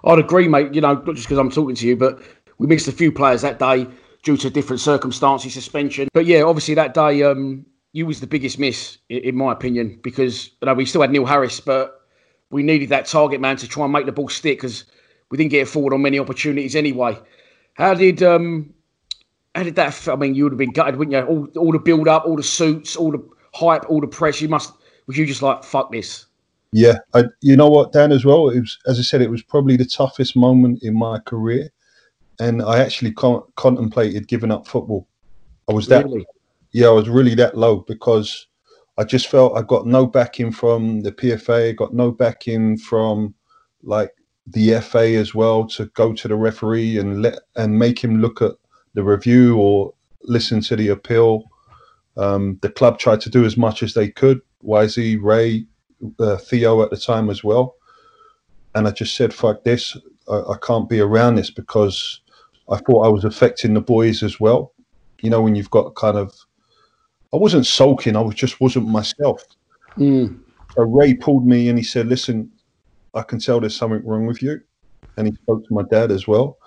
[0.05, 0.75] I'd agree, mate.
[0.75, 2.20] You know, not just because I'm talking to you, but
[2.59, 3.87] we missed a few players that day
[4.22, 6.09] due to different circumstances, suspension.
[6.12, 10.01] But yeah, obviously that day, um, you was the biggest miss, in, in my opinion,
[10.03, 12.01] because you know, we still had Neil Harris, but
[12.51, 14.85] we needed that target man to try and make the ball stick because
[15.31, 17.18] we didn't get it forward on many opportunities anyway.
[17.75, 18.72] How did um,
[19.55, 20.09] how did that?
[20.09, 21.22] I mean, you would have been gutted, wouldn't you?
[21.22, 24.40] All, all the build up, all the suits, all the hype, all the press.
[24.40, 24.73] You must.
[25.07, 26.27] Was you just like fuck this?
[26.73, 28.49] Yeah, I, you know what, Dan, as well.
[28.49, 31.71] It was, as I said, it was probably the toughest moment in my career,
[32.40, 35.09] and I actually con- contemplated giving up football.
[35.69, 36.27] I was that, really?
[36.73, 38.47] yeah, I was really that low because
[38.99, 43.35] I just felt I got no backing from the PFA, got no backing from
[43.83, 44.11] like
[44.47, 48.40] the FA as well to go to the referee and let and make him look
[48.40, 48.53] at
[48.95, 49.92] the review or
[50.23, 51.45] listen to the appeal.
[52.17, 54.41] Um, the club tried to do as much as they could.
[54.65, 55.67] Wisey, Ray,
[56.19, 57.77] uh, Theo at the time as well,
[58.75, 59.97] and I just said, "Fuck this!
[60.29, 62.21] I, I can't be around this because
[62.71, 64.73] I thought I was affecting the boys as well."
[65.21, 66.33] You know, when you've got kind of
[67.33, 68.17] I wasn't sulking.
[68.17, 69.43] I was just wasn't myself.
[69.99, 70.39] Mm.
[70.75, 72.51] So Ray pulled me and he said, "Listen,
[73.15, 74.61] I can tell there's something wrong with you."
[75.17, 76.59] And he spoke to my dad as well.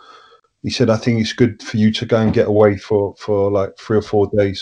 [0.63, 3.51] He said, "I think it's good for you to go and get away for for
[3.51, 4.61] like three or four days."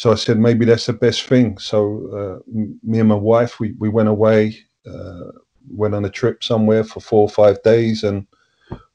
[0.00, 1.78] So I said, "Maybe that's the best thing." So
[2.18, 2.50] uh,
[2.82, 4.56] me and my wife, we we went away,
[4.90, 5.32] uh,
[5.68, 8.26] went on a trip somewhere for four or five days, and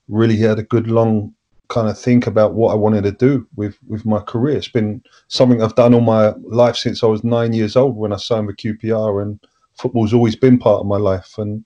[0.08, 1.32] really had a good long
[1.68, 4.58] kind of think about what I wanted to do with with my career.
[4.58, 8.12] It's been something I've done all my life since I was nine years old when
[8.12, 9.40] I signed with QPR, and
[9.80, 11.36] football's always been part of my life.
[11.38, 11.64] And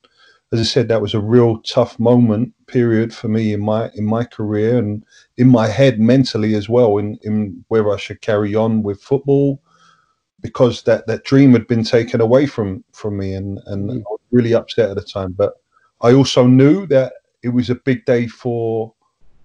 [0.52, 4.06] as I said, that was a real tough moment period for me in my in
[4.06, 5.04] my career and
[5.38, 9.62] in my head mentally as well, in in where I should carry on with football.
[10.42, 13.98] Because that, that dream had been taken away from, from me and, and mm.
[13.98, 15.34] I was really upset at the time.
[15.34, 15.56] But
[16.00, 17.12] I also knew that
[17.44, 18.94] it was a big day for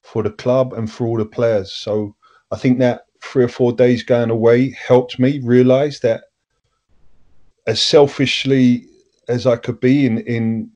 [0.03, 1.73] for the club and for all the players.
[1.73, 2.15] So
[2.53, 6.25] I think that three or four days going away helped me realize that
[7.67, 8.87] as selfishly
[9.29, 10.71] as I could be in, in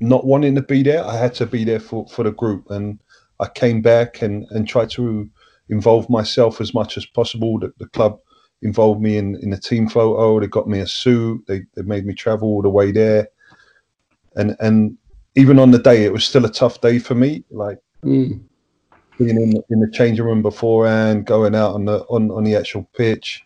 [0.00, 2.70] not wanting to be there, I had to be there for, for the group.
[2.70, 3.00] And
[3.40, 5.28] I came back and, and tried to
[5.68, 7.58] involve myself as much as possible.
[7.58, 8.18] The, the club
[8.62, 10.40] involved me in, in the team photo.
[10.40, 11.44] They got me a suit.
[11.46, 13.28] They, they made me travel all the way there.
[14.36, 14.96] And and
[15.34, 17.44] even on the day, it was still a tough day for me.
[17.50, 18.40] Like mm
[19.18, 22.88] being in in the changing room beforehand, going out on the on, on the actual
[22.96, 23.44] pitch.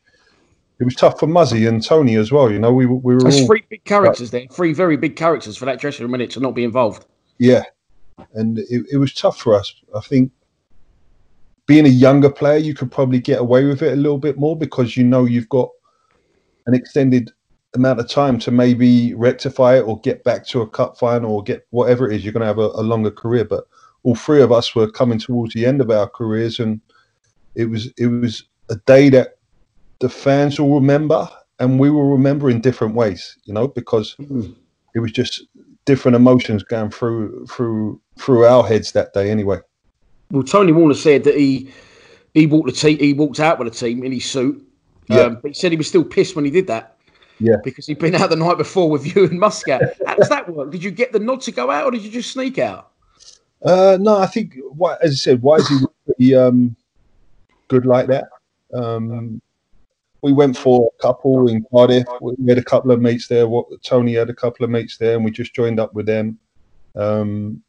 [0.83, 2.51] It was tough for Muzzy and Tony as well.
[2.51, 5.57] You know, we we were There's all, three big characters there, three very big characters
[5.57, 7.07] for that dressing room minute to not be involved.
[7.39, 7.63] Yeah,
[8.35, 9.73] and it, it was tough for us.
[9.95, 10.33] I think
[11.67, 14.57] being a younger player, you could probably get away with it a little bit more
[14.57, 15.71] because you know you've got
[16.67, 17.31] an extended
[17.75, 21.45] amount of time to maybe rectify it or get back to a cup final or
[21.45, 22.25] get whatever it is.
[22.25, 23.69] You're going to have a, a longer career, but
[24.03, 26.81] all three of us were coming towards the end of our careers, and
[27.55, 29.37] it was it was a day that
[30.03, 31.29] the fans will remember,
[31.61, 34.55] and we will remember in different ways, you know, because mm.
[34.95, 35.47] it was just
[35.85, 39.59] different emotions going through through through our heads that day, anyway.
[40.33, 41.73] Well, Tony Warner said that he
[42.35, 44.61] he walked the team, he walked out with the team in his suit.
[45.09, 45.21] Yeah.
[45.21, 46.97] Um, but he said he was still pissed when he did that.
[47.39, 47.57] Yeah.
[47.63, 49.97] Because he'd been out the night before with you and Muscat.
[50.07, 50.71] How does that work?
[50.71, 52.91] Did you get the nod to go out or did you just sneak out?
[53.65, 54.57] Uh, no, I think,
[55.03, 56.77] as I said, why is he pretty um,
[57.69, 58.29] good like that?
[58.75, 59.41] Um,
[60.23, 62.07] we went for a couple in Cardiff.
[62.21, 63.49] We had a couple of mates there.
[63.49, 66.39] What Tony had a couple of mates there, and we just joined up with them.
[66.95, 67.63] Um,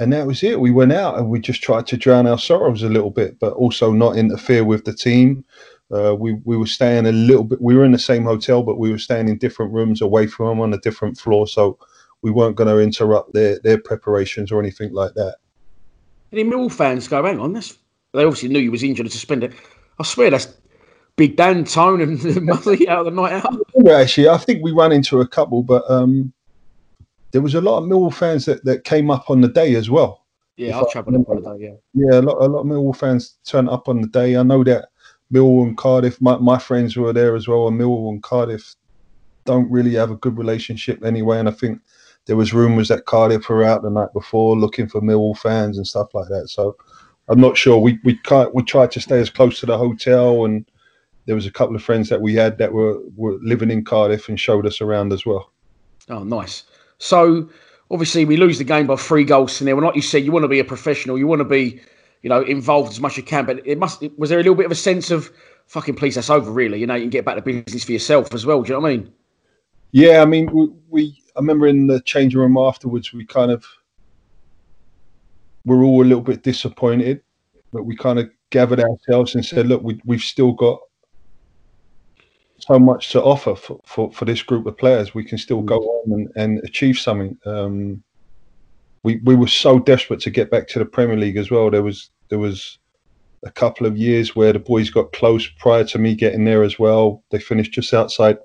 [0.00, 0.60] and that was it.
[0.60, 3.52] We went out and we just tried to drown our sorrows a little bit, but
[3.54, 5.44] also not interfere with the team.
[5.92, 7.60] Uh, we we were staying a little bit.
[7.60, 10.48] We were in the same hotel, but we were staying in different rooms away from
[10.48, 11.46] them on a different floor.
[11.46, 11.78] So
[12.22, 15.36] we weren't going to interrupt their their preparations or anything like that.
[16.32, 17.78] Any Mill fans go, hang on, this
[18.12, 19.54] they obviously knew he was injured and suspended.
[19.98, 20.46] I swear that's
[21.18, 23.54] Big Dan, Tone, and Muzzy out of the night out.
[23.90, 26.32] Actually, I think we ran into a couple, but um,
[27.32, 29.90] there was a lot of Millwall fans that, that came up on the day as
[29.90, 30.24] well.
[30.56, 31.64] Yeah, I'll travel up on the day.
[31.64, 31.74] Yeah,
[32.12, 34.36] yeah, a lot, a lot of Millwall fans turned up on the day.
[34.36, 34.90] I know that
[35.32, 38.76] Millwall and Cardiff, my, my friends were there as well, and Millwall and Cardiff
[39.44, 41.40] don't really have a good relationship anyway.
[41.40, 41.80] And I think
[42.26, 45.86] there was rumours that Cardiff were out the night before looking for Millwall fans and
[45.86, 46.48] stuff like that.
[46.48, 46.76] So
[47.28, 47.78] I'm not sure.
[47.78, 48.54] We we can't.
[48.54, 50.64] We tried to stay as close to the hotel, and
[51.28, 54.30] there was a couple of friends that we had that were were living in Cardiff
[54.30, 55.52] and showed us around as well.
[56.08, 56.62] Oh, nice.
[56.96, 57.50] So
[57.90, 59.76] obviously we lose the game by three goals to nil.
[59.76, 61.18] And like you said, you want to be a professional.
[61.18, 61.82] You want to be,
[62.22, 63.44] you know, involved as much as you can.
[63.44, 64.02] But it must.
[64.16, 65.30] Was there a little bit of a sense of
[65.66, 66.80] fucking please, that's over, really?
[66.80, 68.62] You know, you can get back to business for yourself as well.
[68.62, 69.12] Do you know what I mean?
[69.92, 73.66] Yeah, I mean, we, we I remember in the changing room afterwards, we kind of
[75.66, 77.20] were all a little bit disappointed,
[77.70, 80.80] but we kind of gathered ourselves and said, look, we, we've still got
[82.58, 85.14] so much to offer for, for, for this group of players.
[85.14, 87.38] We can still go on and, and achieve something.
[87.46, 88.02] Um,
[89.04, 91.70] we we were so desperate to get back to the Premier League as well.
[91.70, 92.78] There was there was
[93.44, 96.78] a couple of years where the boys got close prior to me getting there as
[96.78, 97.22] well.
[97.30, 98.38] They finished just outside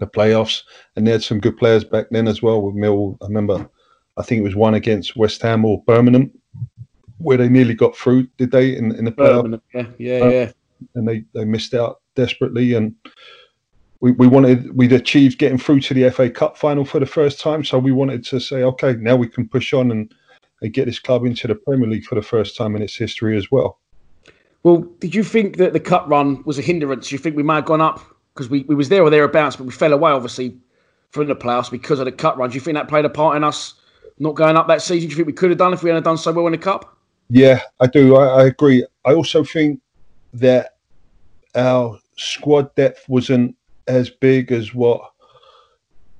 [0.00, 0.62] the playoffs,
[0.96, 2.62] and they had some good players back then as well.
[2.62, 3.68] With Mill, I remember,
[4.16, 6.32] I think it was one against West Ham or Birmingham,
[7.18, 8.26] where they nearly got through.
[8.38, 9.60] Did they in, in the playoffs?
[9.74, 10.52] Yeah, yeah, yeah.
[10.94, 12.94] And they they missed out desperately, and
[14.00, 17.40] we, we wanted we'd achieved getting through to the FA Cup final for the first
[17.40, 17.64] time.
[17.64, 20.14] So we wanted to say, okay, now we can push on and,
[20.60, 23.36] and get this club into the Premier League for the first time in its history
[23.36, 23.78] as well.
[24.62, 27.08] Well, did you think that the cup run was a hindrance?
[27.08, 28.00] Do you think we might have gone up
[28.34, 30.58] because we, we was there or thereabouts, but we fell away obviously
[31.10, 32.50] from the playoffs because of the cut run?
[32.50, 33.74] Do you think that played a part in us
[34.18, 35.08] not going up that season?
[35.08, 36.58] Do you think we could have done if we hadn't done so well in the
[36.58, 36.96] cup?
[37.28, 38.16] Yeah, I do.
[38.16, 38.86] I, I agree.
[39.04, 39.80] I also think
[40.34, 40.76] that
[41.54, 45.00] our squad depth wasn't as big as what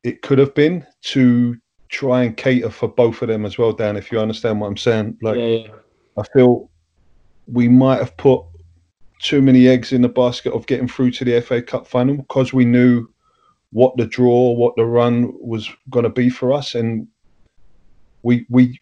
[0.02, 1.56] it could have been to
[1.88, 3.96] try and cater for both of them as well, Dan.
[3.96, 5.68] If you understand what I'm saying, like Yeah, yeah.
[6.18, 6.70] I feel
[7.46, 8.42] we might have put
[9.20, 12.52] too many eggs in the basket of getting through to the FA Cup final because
[12.52, 13.06] we knew
[13.72, 17.08] what the draw, what the run was going to be for us, and
[18.22, 18.80] we we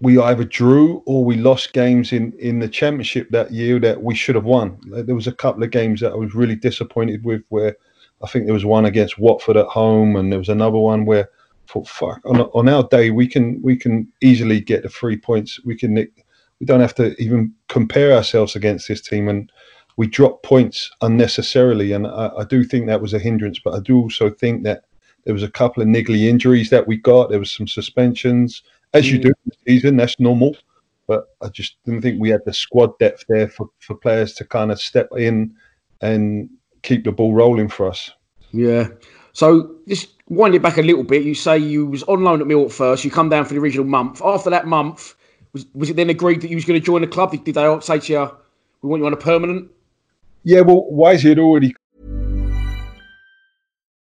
[0.00, 4.14] we either drew or we lost games in in the championship that year that we
[4.14, 4.78] should have won.
[4.86, 7.76] There was a couple of games that I was really disappointed with where
[8.22, 11.28] I think there was one against Watford at home, and there was another one where,
[11.66, 15.60] for fuck, on, on our day we can we can easily get the three points.
[15.64, 16.24] We can nick.
[16.60, 19.50] We don't have to even compare ourselves against this team, and
[19.96, 21.92] we drop points unnecessarily.
[21.92, 24.84] And I, I do think that was a hindrance, but I do also think that
[25.24, 27.30] there was a couple of niggly injuries that we got.
[27.30, 28.62] There was some suspensions,
[28.94, 29.22] as you mm.
[29.22, 29.96] do in the season.
[29.96, 30.56] That's normal.
[31.06, 34.44] But I just didn't think we had the squad depth there for, for players to
[34.44, 35.54] kind of step in
[36.00, 36.50] and
[36.82, 38.10] keep the ball rolling for us.
[38.52, 38.88] Yeah.
[39.32, 41.22] So just wind it back a little bit.
[41.22, 43.04] You say you was on loan at Mill at first.
[43.04, 44.20] You come down for the original month.
[44.22, 45.14] After that month,
[45.52, 47.30] was, was it then agreed that you was going to join the club?
[47.30, 48.30] Did, did they say to you,
[48.82, 49.70] "We want you on a permanent"?
[50.44, 51.74] Yeah, well, Wisey had already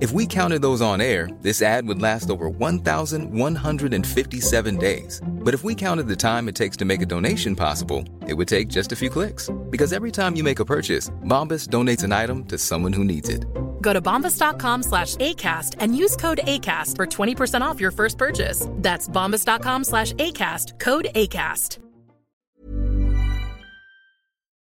[0.00, 5.20] If we counted those on air, this ad would last over 1,157 days.
[5.24, 8.48] But if we counted the time it takes to make a donation possible, it would
[8.48, 9.48] take just a few clicks.
[9.70, 13.28] Because every time you make a purchase, Bombas donates an item to someone who needs
[13.28, 13.44] it.
[13.80, 18.66] Go to bombas.com slash ACAST and use code ACAST for 20% off your first purchase.
[18.72, 21.78] That's bombas.com slash ACAST, code ACAST.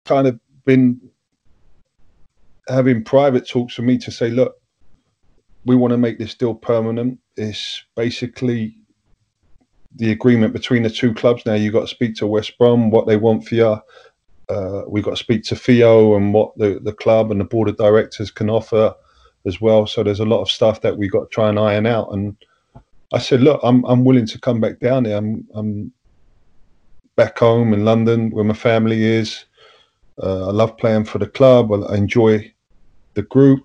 [0.04, 1.00] Kind of been
[2.68, 4.56] having private talks with me to say, look,
[5.64, 7.18] we want to make this deal permanent.
[7.36, 8.76] It's basically
[9.96, 11.44] the agreement between the two clubs.
[11.44, 13.78] Now you've got to speak to West Brom, what they want for you.
[14.48, 17.68] Uh, we've got to speak to Theo and what the, the club and the board
[17.68, 18.94] of directors can offer
[19.46, 19.86] as well.
[19.86, 22.12] So there's a lot of stuff that we've got to try and iron out.
[22.12, 22.36] And
[23.12, 25.16] I said, look, I'm I'm willing to come back down there.
[25.16, 25.92] I'm I'm
[27.16, 29.44] back home in London where my family is.
[30.22, 31.72] Uh, I love playing for the club.
[31.72, 32.52] I enjoy
[33.14, 33.64] the group.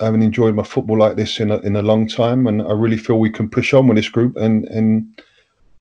[0.00, 2.72] I haven't enjoyed my football like this in a, in a long time, and I
[2.72, 5.22] really feel we can push on with this group and and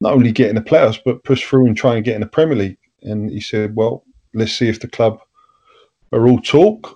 [0.01, 2.28] not only get in the playoffs, but push through and try and get in the
[2.28, 2.78] Premier League.
[3.03, 4.03] And he said, well,
[4.34, 5.20] let's see if the club
[6.11, 6.95] are all talk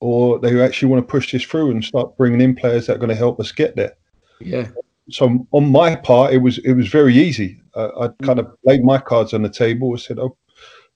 [0.00, 2.98] or they actually want to push this through and start bringing in players that are
[2.98, 3.94] going to help us get there.
[4.40, 4.68] Yeah.
[5.10, 7.60] So on my part, it was it was very easy.
[7.74, 9.92] Uh, I kind of laid my cards on the table.
[9.92, 10.36] and said, "Oh,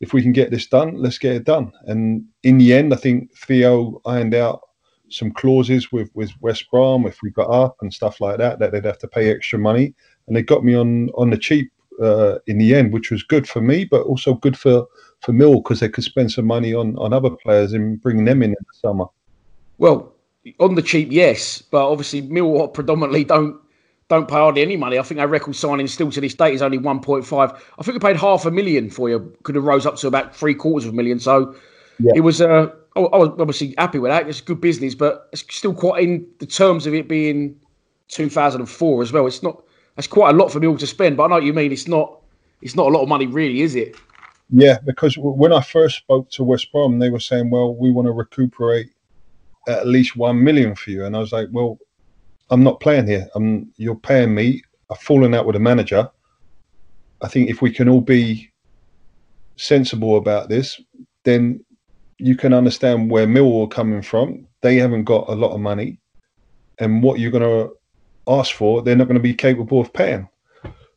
[0.00, 2.96] if we can get this done, let's get it done." And in the end, I
[2.96, 4.60] think Theo ironed out
[5.11, 8.72] some clauses with with West Brom if we got up and stuff like that that
[8.72, 9.94] they'd have to pay extra money,
[10.26, 13.48] and they got me on on the cheap uh, in the end, which was good
[13.48, 14.86] for me, but also good for
[15.20, 18.42] for Mill because they could spend some money on on other players and bring them
[18.42, 19.06] in in the summer.
[19.78, 20.12] Well,
[20.58, 23.61] on the cheap, yes, but obviously Mill predominantly don't
[24.08, 24.98] don't pay hardly any money.
[24.98, 27.61] I think our record signing still to this date is only 1.5.
[27.78, 29.36] I think we paid half a million for you.
[29.44, 31.20] Could have rose up to about three quarters of a million.
[31.20, 31.54] So
[31.98, 32.12] yeah.
[32.16, 32.40] it was.
[32.40, 34.28] Uh, I was obviously happy with that.
[34.28, 37.55] It's good business, but it's still quite in the terms of it being
[38.09, 39.26] 2004 as well.
[39.26, 39.62] It's not.
[39.97, 41.16] That's quite a lot for Mill to spend.
[41.16, 41.72] But I know what you mean.
[41.72, 42.20] It's not.
[42.62, 43.97] It's not a lot of money, really, is it?
[44.51, 48.07] Yeah, because when I first spoke to West Brom, they were saying, "Well, we want
[48.07, 48.91] to recuperate
[49.68, 51.78] at least one million for you," and I was like, "Well,
[52.51, 53.28] I'm not playing here.
[53.34, 54.62] I'm you're paying me.
[54.91, 56.11] I've fallen out with a manager.
[57.22, 58.51] I think if we can all be
[59.57, 60.80] sensible about this,
[61.22, 61.64] then
[62.20, 64.46] you can understand where Millwall are coming from.
[64.62, 65.98] They haven't got a lot of money,
[66.78, 67.72] and what you're going to
[68.28, 70.28] ask for, they're not going to be capable of paying."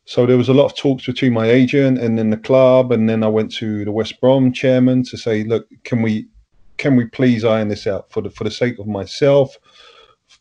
[0.06, 3.08] So there was a lot of talks between my agent and then the club, and
[3.08, 6.28] then I went to the West Brom chairman to say, look, can we
[6.76, 9.56] can we please iron this out for the for the sake of myself?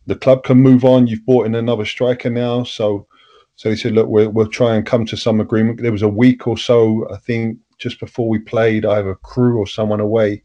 [0.06, 1.08] The club can move on.
[1.08, 3.08] You've brought in another striker now, so
[3.56, 5.82] so he said, look, we'll, we'll try and come to some agreement.
[5.82, 9.68] There was a week or so, I think, just before we played, either Crewe or
[9.68, 10.44] someone away,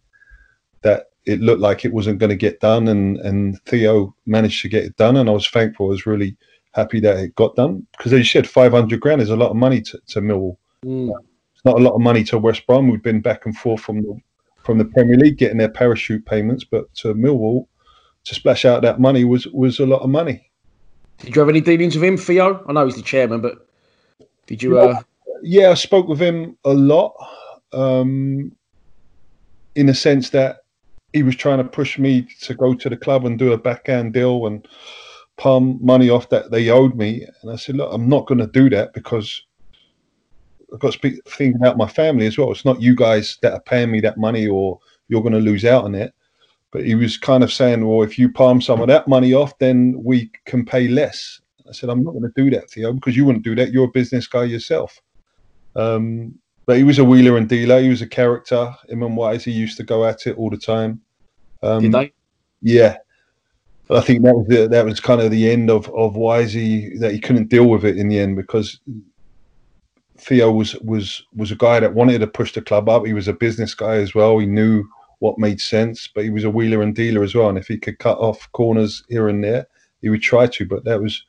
[0.82, 4.68] that it looked like it wasn't going to get done, and and Theo managed to
[4.68, 5.86] get it done, and I was thankful.
[5.86, 6.36] I was really
[6.72, 9.56] happy that it got done because as you said, 500 grand is a lot of
[9.56, 10.56] money to, to Millwall.
[10.84, 11.10] Mm.
[11.54, 12.88] It's not a lot of money to West Brom.
[12.88, 14.16] We've been back and forth from the,
[14.62, 17.66] from the Premier League getting their parachute payments, but to Millwall
[18.24, 20.50] to splash out that money was was a lot of money.
[21.18, 22.64] Did you have any dealings with him, Theo?
[22.68, 23.66] I know he's the chairman, but
[24.46, 24.78] did you?
[24.78, 25.00] Uh...
[25.42, 27.14] Yeah, I spoke with him a lot,
[27.72, 28.52] um,
[29.74, 30.58] in the sense that
[31.12, 34.12] he was trying to push me to go to the club and do a backhand
[34.12, 34.66] deal and
[35.36, 37.26] palm money off that they owed me.
[37.42, 39.42] And I said, look, I'm not going to do that because
[40.72, 42.52] I've got to speak, think about my family as well.
[42.52, 44.78] It's not you guys that are paying me that money or
[45.08, 46.12] you're going to lose out on it.
[46.70, 49.58] But he was kind of saying, well, if you palm some of that money off,
[49.58, 51.40] then we can pay less.
[51.66, 53.72] I said, I'm not going to do that, Theo, because you wouldn't do that.
[53.72, 55.00] You're a business guy yourself.
[55.76, 56.38] Um,
[56.68, 57.80] but he was a wheeler and dealer.
[57.80, 58.70] He was a character.
[58.90, 61.00] Him and Wise, he used to go at it all the time.
[61.62, 62.12] Um, Did they?
[62.60, 62.98] Yeah,
[63.88, 67.12] I think that was the, that was kind of the end of of Wisey that
[67.12, 68.80] he couldn't deal with it in the end because
[70.18, 73.06] Theo was was was a guy that wanted to push the club up.
[73.06, 74.38] He was a business guy as well.
[74.38, 74.84] He knew
[75.20, 77.48] what made sense, but he was a wheeler and dealer as well.
[77.48, 79.66] And if he could cut off corners here and there,
[80.02, 80.66] he would try to.
[80.66, 81.24] But that was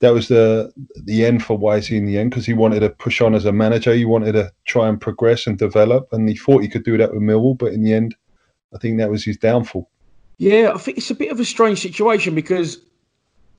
[0.00, 0.72] that was the
[1.04, 3.52] the end for Wisey in the end because he wanted to push on as a
[3.52, 3.94] manager.
[3.94, 7.12] He wanted to try and progress and develop, and he thought he could do that
[7.12, 7.58] with Millwall.
[7.58, 8.14] But in the end,
[8.74, 9.90] I think that was his downfall.
[10.38, 12.78] Yeah, I think it's a bit of a strange situation because,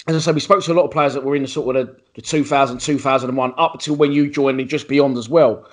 [0.07, 1.75] as I said, we spoke to a lot of players that were in the sort
[1.75, 5.67] of the, the 2000, 2001, up until when you joined and just beyond as well.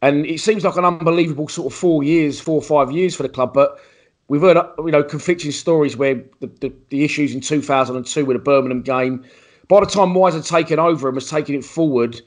[0.00, 3.24] And it seems like an unbelievable sort of four years, four or five years for
[3.24, 3.52] the club.
[3.52, 3.80] But
[4.28, 8.42] we've heard, you know, conflicting stories where the, the, the issues in 2002 with the
[8.42, 9.24] Birmingham game,
[9.68, 12.20] by the time Wise had taken over and was taking it forward,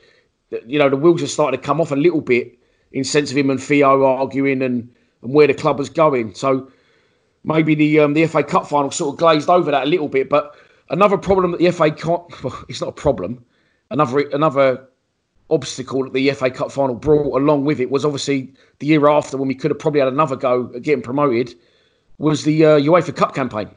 [0.66, 2.58] you know, the wheels are starting to come off a little bit
[2.92, 4.90] in sense of him and Theo arguing and,
[5.22, 6.34] and where the club was going.
[6.34, 6.72] So
[7.44, 10.30] maybe the um, the FA Cup final sort of glazed over that a little bit.
[10.30, 10.56] But
[10.90, 12.32] another problem that the FA Cup,
[12.70, 13.44] it's not a problem.
[13.90, 14.88] Another another
[15.50, 19.38] obstacle that the FA Cup final brought along with it was obviously the year after
[19.38, 21.56] when we could have probably had another go at getting promoted
[22.18, 23.70] was the uh, UEFA Cup campaign.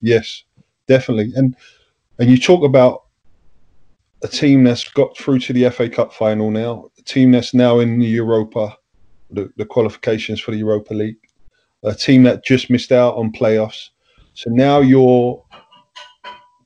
[0.00, 0.42] Yes,
[0.88, 1.32] definitely.
[1.36, 1.56] And
[2.18, 3.04] and you talk about
[4.22, 7.78] a team that's got through to the FA Cup final now, a team that's now
[7.78, 8.76] in the Europa,
[9.30, 11.18] the, the qualifications for the Europa League,
[11.82, 13.90] a team that just missed out on playoffs.
[14.34, 15.42] So now you're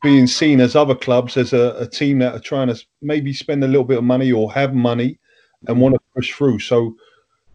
[0.03, 3.63] being seen as other clubs as a, a team that are trying to maybe spend
[3.63, 5.19] a little bit of money or have money
[5.69, 6.61] and want to push through.
[6.61, 6.97] So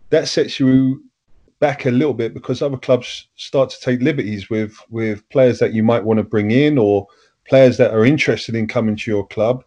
[0.09, 1.03] that sets you
[1.59, 5.73] back a little bit because other clubs start to take liberties with with players that
[5.73, 7.07] you might want to bring in or
[7.47, 9.63] players that are interested in coming to your club,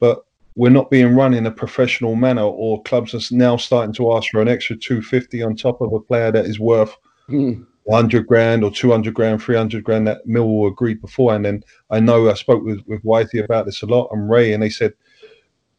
[0.00, 0.24] but
[0.54, 4.30] we're not being run in a professional manner, or clubs are now starting to ask
[4.30, 6.96] for an extra 250 on top of a player that is worth
[7.28, 7.64] mm.
[7.84, 11.34] 100 grand or 200 grand, 300 grand that Millwall agreed before.
[11.34, 14.54] And then I know I spoke with, with Wisey about this a lot and Ray,
[14.54, 14.94] and they said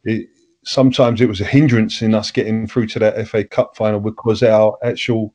[0.04, 0.28] it,
[0.64, 4.42] sometimes it was a hindrance in us getting through to that FA Cup final because
[4.42, 5.34] our actual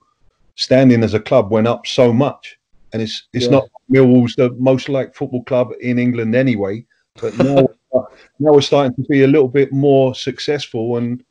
[0.55, 2.57] standing as a club went up so much.
[2.93, 3.51] And it's it's yeah.
[3.51, 6.85] not Millwall's the most liked football club in England anyway.
[7.19, 7.67] But now,
[8.39, 11.23] now we're starting to be a little bit more successful, and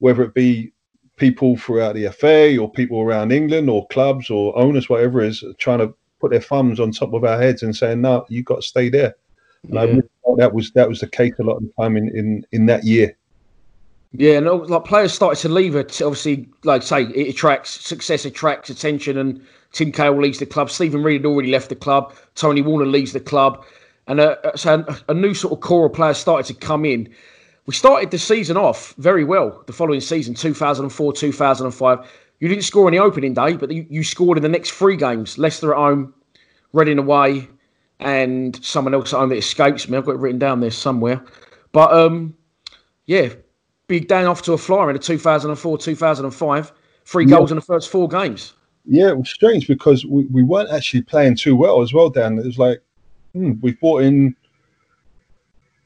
[0.00, 0.72] whether it be
[1.16, 5.44] people throughout the FA or people around England or clubs or owners, whatever it is,
[5.58, 8.56] trying to put their thumbs on top of our heads and saying, "No, you got
[8.56, 9.14] to stay there."
[9.64, 9.80] And yeah.
[9.80, 10.02] I really
[10.36, 12.84] that was that was the case a lot of the time in in, in that
[12.84, 13.16] year.
[14.12, 16.00] Yeah, and uh, like players started to leave it.
[16.00, 20.70] Obviously, like say, it attracts success, attracts attention, and Tim Cahill leaves the club.
[20.70, 22.14] Steven Reid had already left the club.
[22.34, 23.64] Tony Warner leaves the club,
[24.06, 26.84] and uh, uh so a, a new sort of core of players started to come
[26.84, 27.08] in.
[27.66, 29.62] We started the season off very well.
[29.66, 34.04] The following season, 2004, 2005, you didn't score on the opening day, but you, you
[34.04, 36.14] scored in the next three games: Leicester at home,
[36.72, 37.48] Reading away,
[38.00, 39.96] and someone else at home that escapes me.
[39.96, 41.24] I've got it written down there somewhere.
[41.72, 42.36] But um,
[43.06, 43.30] yeah,
[43.86, 46.72] big day off to a flyer in the 2004 2005.
[47.04, 47.30] Three yeah.
[47.30, 48.52] goals in the first four games.
[48.86, 52.38] Yeah, it was strange because we, we weren't actually playing too well as well, Dan.
[52.38, 52.82] It was like,
[53.32, 54.34] hmm, we brought in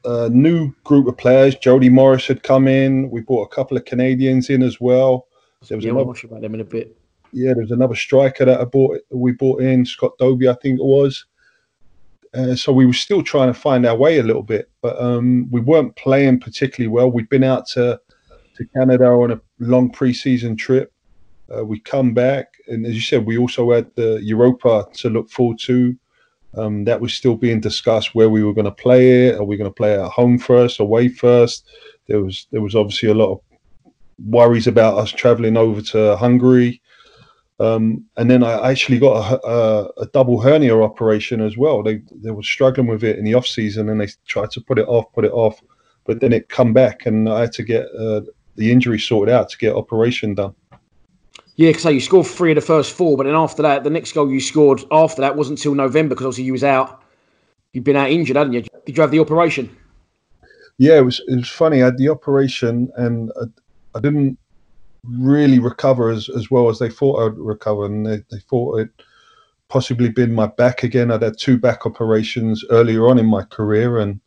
[0.05, 1.55] a new group of players.
[1.55, 3.09] Jody Morris had come in.
[3.09, 5.27] We brought a couple of Canadians in as well.
[5.67, 6.97] There was yeah, another, we'll about them in a bit.
[7.31, 8.99] Yeah, there was another striker that I bought.
[9.09, 11.25] We brought in Scott Dobie, I think it was.
[12.33, 15.49] Uh, so we were still trying to find our way a little bit, but um,
[15.51, 17.11] we weren't playing particularly well.
[17.11, 17.99] We'd been out to
[18.55, 20.93] to Canada on a long pre-season trip.
[21.55, 25.29] Uh, we come back, and as you said, we also had the Europa to look
[25.29, 25.95] forward to.
[26.55, 29.35] Um, that was still being discussed where we were going to play it.
[29.35, 31.67] Are we going to play at home first, away first?
[32.07, 33.39] There was there was obviously a lot of
[34.25, 36.81] worries about us traveling over to Hungary.
[37.59, 41.83] Um, and then I actually got a, a, a, double hernia operation as well.
[41.83, 44.79] They they were struggling with it in the off season, and they tried to put
[44.79, 45.61] it off, put it off,
[46.05, 48.21] but then it come back, and I had to get uh,
[48.55, 50.55] the injury sorted out to get operation done.
[51.61, 54.13] Yeah, because you scored three of the first four, but then after that, the next
[54.13, 57.03] goal you scored after that wasn't until November because obviously you was out.
[57.71, 58.63] You've been out injured, hadn't you?
[58.83, 59.69] Did you have the operation?
[60.79, 61.21] Yeah, it was.
[61.27, 61.83] It was funny.
[61.83, 63.45] I had the operation, and I,
[63.95, 64.39] I didn't
[65.03, 68.89] really recover as, as well as they thought I'd recover, and they, they thought it
[69.67, 71.11] possibly been my back again.
[71.11, 74.19] I'd had two back operations earlier on in my career, and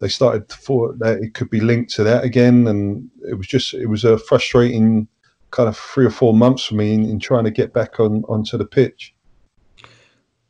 [0.00, 3.46] they started to thought that it could be linked to that again, and it was
[3.46, 5.06] just it was a frustrating
[5.50, 8.24] kind of three or four months for me in, in trying to get back on
[8.24, 9.14] onto the pitch.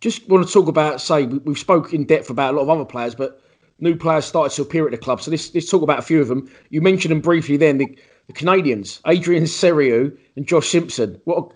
[0.01, 2.85] Just want to talk about say we've spoke in depth about a lot of other
[2.85, 3.41] players, but
[3.81, 5.21] new players started to appear at the club.
[5.21, 6.51] So let's, let's talk about a few of them.
[6.71, 7.79] You mentioned them briefly then.
[7.79, 11.21] The, the Canadians, Adrian Serioux and Josh Simpson.
[11.25, 11.53] What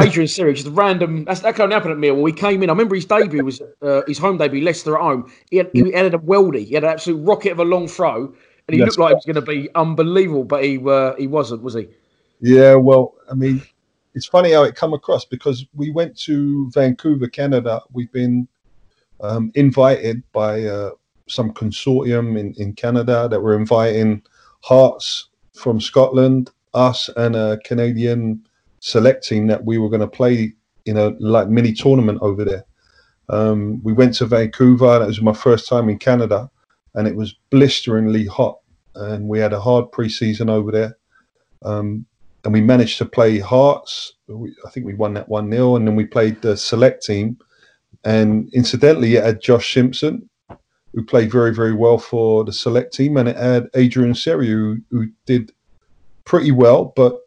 [0.00, 1.24] Adrian Serioux, just a random.
[1.24, 2.22] That's that kind of happened at Millwall.
[2.22, 2.70] We came in.
[2.70, 5.30] I remember his debut was uh, his home debut, Leicester at home.
[5.50, 6.64] He had, he had a weldy.
[6.64, 9.16] He had an absolute rocket of a long throw, and he That's looked like it
[9.16, 11.88] was going to be unbelievable, but he uh, he wasn't, was he?
[12.42, 13.62] Yeah, well, I mean,
[14.14, 17.80] it's funny how it come across because we went to Vancouver, Canada.
[17.92, 18.48] We've been
[19.20, 20.90] um, invited by uh,
[21.28, 24.22] some consortium in, in Canada that were inviting
[24.64, 28.44] Hearts from Scotland, us and a Canadian
[28.80, 30.52] select team that we were going to play
[30.86, 32.64] in a like mini tournament over there.
[33.28, 34.98] Um, we went to Vancouver.
[34.98, 36.50] That was my first time in Canada,
[36.94, 38.58] and it was blisteringly hot.
[38.96, 40.98] And we had a hard preseason over there.
[41.64, 42.04] Um,
[42.44, 44.14] and we managed to play Hearts.
[44.26, 47.38] We, I think we won that one 0 and then we played the select team.
[48.04, 50.28] And incidentally, it had Josh Simpson,
[50.92, 54.78] who played very, very well for the select team, and it had Adrian Serioux, who,
[54.90, 55.52] who did
[56.24, 57.20] pretty well, but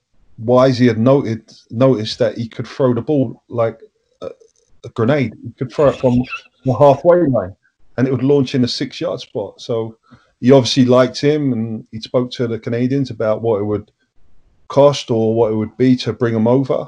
[0.43, 3.79] Wisey had noted noticed that he could throw the ball like
[4.21, 4.31] a,
[4.83, 5.33] a, grenade.
[5.41, 6.21] He could throw it from
[6.65, 7.55] the halfway line,
[7.97, 9.61] and it would launch in a six-yard spot.
[9.61, 9.97] So
[10.41, 13.91] he obviously liked him, and he spoke to the Canadians about what it would
[14.67, 16.87] cost or what it would be to bring them over,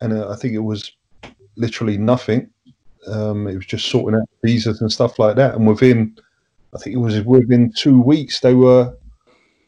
[0.00, 0.92] and uh, I think it was
[1.56, 2.48] literally nothing.
[3.06, 5.54] Um, it was just sorting out visas and stuff like that.
[5.54, 6.16] And within,
[6.74, 8.94] I think it was within two weeks, they were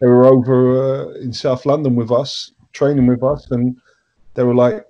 [0.01, 3.76] they were over uh, in South London with us, training with us, and
[4.34, 4.84] they were like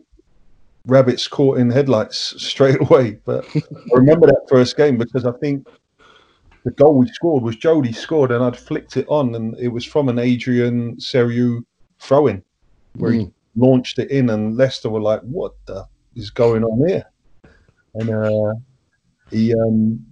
[0.87, 3.19] rabbits caught in headlights straight away.
[3.25, 5.67] But I remember that first game because I think
[6.65, 9.85] the goal we scored was Jody scored, and I'd flicked it on, and it was
[9.85, 11.65] from an Adrian Serioux
[12.03, 12.43] throw in
[12.97, 13.21] where mm.
[13.21, 17.05] he launched it in, and Leicester were like, "What the is going on here?"
[17.95, 18.55] And uh,
[19.31, 20.05] he um,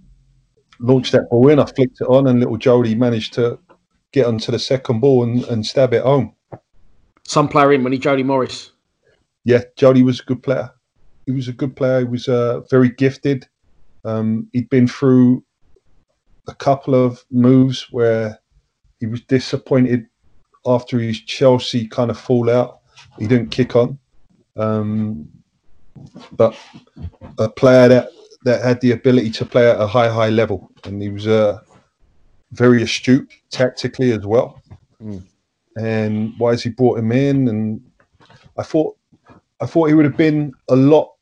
[0.79, 1.59] launched that ball in.
[1.59, 3.59] I flicked it on, and little Jody managed to
[4.11, 6.33] get onto the second ball and, and stab it home.
[7.27, 8.71] Some player in when he Jody Morris.
[9.43, 10.69] Yeah, Jody was a good player.
[11.25, 11.99] He was a good player.
[11.99, 13.47] He was uh, very gifted.
[14.03, 15.43] Um, he'd been through
[16.47, 18.39] a couple of moves where
[18.99, 20.07] he was disappointed
[20.65, 22.79] after his Chelsea kind of fallout.
[23.17, 23.97] He didn't kick on.
[24.55, 25.27] Um,
[26.33, 26.55] but
[27.37, 28.09] a player that,
[28.43, 30.71] that had the ability to play at a high, high level.
[30.83, 31.59] And he was uh,
[32.51, 34.61] very astute tactically as well.
[35.03, 35.23] Mm.
[35.77, 37.81] And Wisey brought him in, and
[38.57, 38.97] I thought
[39.61, 41.13] I thought he would have been a lot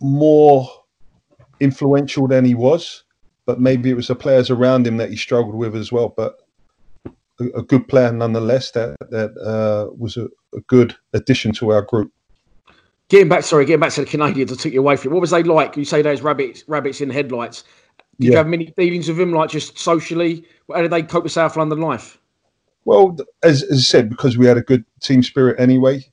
[0.00, 0.68] more
[1.60, 3.04] influential than he was
[3.46, 6.12] but maybe it was the players around him that he struggled with as well.
[6.14, 6.45] But
[7.40, 11.82] a, a good player nonetheless that that uh, was a, a, good addition to our
[11.82, 12.12] group.
[13.08, 15.14] Getting back, sorry, getting back to the Canadians, I took you away from it.
[15.14, 15.76] What was they like?
[15.76, 17.64] You say those rabbits, rabbits in headlights.
[18.18, 18.30] Did yeah.
[18.30, 20.44] you have many dealings with them, like just socially?
[20.72, 22.18] How did they cope with South London life?
[22.84, 26.04] Well, as, as I said, because we had a good team spirit anyway,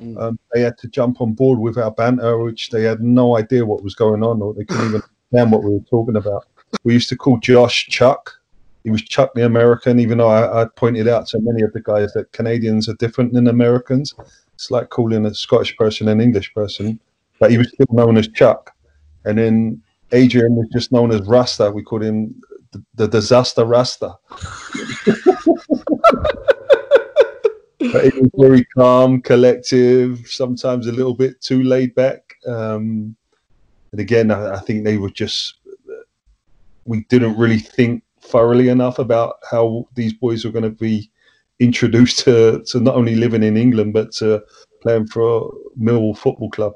[0.00, 0.20] mm.
[0.20, 3.64] um, they had to jump on board with our banter, which they had no idea
[3.64, 5.02] what was going on, or they couldn't even
[5.32, 6.46] understand what we were talking about
[6.84, 8.38] we used to call Josh Chuck.
[8.84, 11.80] He was Chuck the American, even though I, I pointed out to many of the
[11.80, 14.14] guys that Canadians are different than Americans.
[14.54, 16.98] It's like calling a Scottish person an English person,
[17.38, 18.72] but he was still known as Chuck.
[19.24, 21.70] And then Adrian was just known as Rasta.
[21.70, 22.34] We called him
[22.72, 24.14] the, the disaster Rasta.
[27.92, 32.34] but he was very calm, collective, sometimes a little bit too laid back.
[32.46, 33.14] Um,
[33.92, 35.54] and again, I, I, think they were just
[36.84, 38.02] we didn't really think
[38.32, 41.10] thoroughly enough about how these boys were going to be
[41.60, 44.42] introduced to, to not only living in England but to
[44.80, 46.72] playing for Millwall Football Club.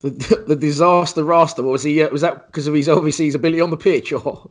[0.00, 2.02] The, the disaster Rasta was he?
[2.02, 4.48] Uh, was that because of his obviously his ability on the pitch, or?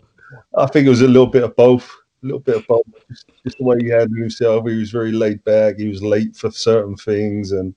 [0.57, 1.89] I think it was a little bit of both.
[2.23, 2.83] A little bit of both.
[3.07, 4.67] Just, just the way he handled himself.
[4.67, 5.77] He was very laid back.
[5.77, 7.73] He was late for certain things, and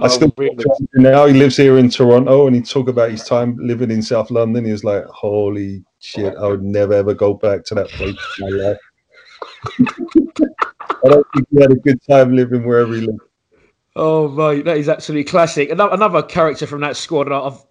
[0.00, 0.64] I oh, still really?
[0.94, 4.30] now he lives here in Toronto and he talked about his time living in South
[4.30, 4.64] London.
[4.64, 8.50] He was like, Holy shit, I would never ever go back to that place in
[8.50, 8.78] my life.
[11.04, 13.20] I don't think he had a good time living wherever he lived.
[13.94, 15.70] Oh mate, that is absolutely classic.
[15.70, 17.62] Another, another character from that squad, and I've,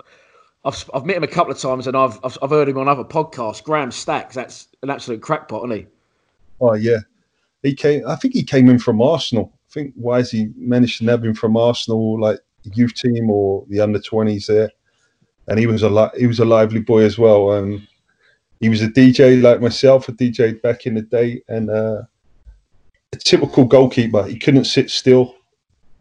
[0.64, 2.88] I've I've met him a couple of times, and I've I've, I've heard him on
[2.88, 3.64] other podcasts.
[3.64, 5.88] Graham Stacks, that's an absolute crackpot, isn't he?
[6.62, 7.00] Oh yeah,
[7.64, 8.08] he came.
[8.08, 9.52] I think he came in from Arsenal.
[9.70, 14.00] I think Wisey managed to nab him from Arsenal, like youth team or the under
[14.00, 14.72] twenties there,
[15.48, 17.52] and he was a li- he was a lively boy as well.
[17.52, 17.88] Um,
[18.60, 22.02] he was a DJ like myself, a DJ back in the day, and uh,
[23.14, 24.24] a typical goalkeeper.
[24.24, 25.36] He couldn't sit still.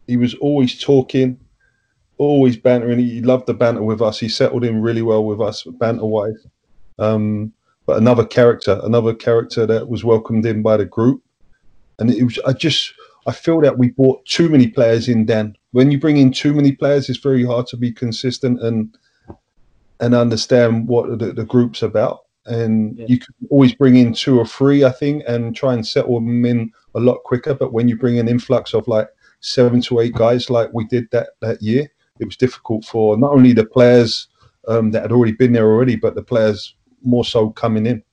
[0.07, 1.39] He was always talking,
[2.17, 2.97] always bantering.
[2.97, 4.19] He loved the banter with us.
[4.19, 6.47] He settled in really well with us, banter wise.
[6.97, 7.53] Um,
[7.85, 11.23] but another character, another character that was welcomed in by the group,
[11.99, 12.93] and it was I just
[13.27, 15.25] I feel that we bought too many players in.
[15.25, 18.95] Then when you bring in too many players, it's very hard to be consistent and
[19.99, 22.19] and understand what the, the group's about.
[22.45, 23.05] And yeah.
[23.07, 26.45] you can always bring in two or three, I think, and try and settle them
[26.45, 27.53] in a lot quicker.
[27.53, 29.09] But when you bring an influx of like
[29.41, 31.89] seven to eight guys, like we did that that year,
[32.19, 34.27] it was difficult for not only the players
[34.67, 38.03] um, that had already been there already, but the players more so coming in.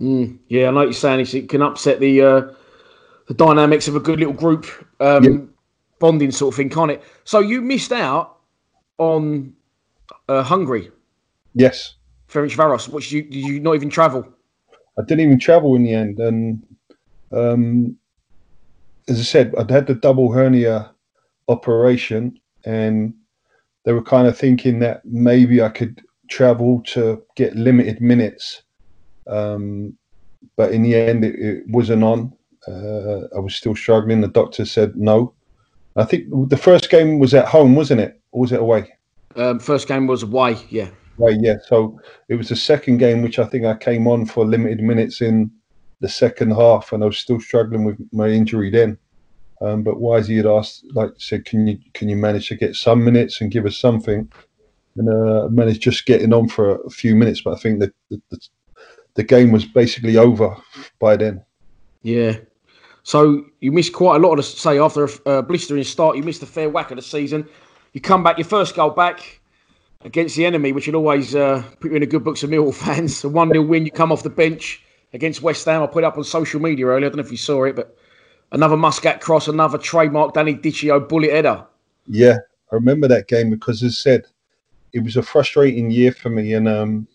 [0.00, 2.42] Mm, yeah, I know you're saying it can upset the uh,
[3.30, 4.66] the dynamics of a good little group
[4.98, 5.38] um, yeah.
[6.00, 7.00] bonding sort of thing, can't it?
[7.22, 8.38] So you missed out
[8.98, 9.54] on
[10.28, 10.90] uh, Hungary.
[11.54, 11.94] Yes.
[12.28, 14.26] Ferencvaros, which you did you not even travel?
[14.98, 16.66] I didn't even travel in the end, and
[17.30, 17.96] um,
[19.06, 20.90] as I said, I'd had the double hernia
[21.46, 23.14] operation, and
[23.84, 28.62] they were kind of thinking that maybe I could travel to get limited minutes.
[29.28, 29.96] Um,
[30.56, 32.32] but in the end, it, it wasn't on.
[32.66, 34.20] Uh, I was still struggling.
[34.20, 35.34] The doctor said no.
[35.96, 38.20] I think the first game was at home, wasn't it?
[38.32, 38.92] Or was it away?
[39.36, 40.88] Um, first game was away, yeah.
[41.18, 41.56] Right, yeah.
[41.66, 45.20] So it was the second game, which I think I came on for limited minutes
[45.20, 45.50] in
[46.00, 48.96] the second half, and I was still struggling with my injury then.
[49.60, 53.04] Um, but Wisey had asked, like said, can you can you manage to get some
[53.04, 54.30] minutes and give us something?
[54.96, 57.40] and uh, managed just getting on for a few minutes.
[57.40, 58.40] But I think the, the,
[59.14, 60.56] the game was basically over
[60.98, 61.44] by then.
[62.02, 62.36] Yeah.
[63.10, 66.16] So you missed quite a lot of the say after a uh, blistering start.
[66.16, 67.44] You missed a fair whack of the season.
[67.92, 69.40] You come back, your first goal back
[70.04, 72.72] against the enemy, which will always uh, put you in a good books of Millwall
[72.86, 73.24] fans.
[73.24, 73.84] A one 0 win.
[73.84, 75.82] You come off the bench against West Ham.
[75.82, 77.06] I put it up on social media earlier.
[77.06, 77.96] I don't know if you saw it, but
[78.52, 81.66] another Muscat cross, another trademark Danny Dichio bullet header.
[82.06, 82.36] Yeah,
[82.70, 84.22] I remember that game because, as said,
[84.92, 87.08] it was a frustrating year for me, and um,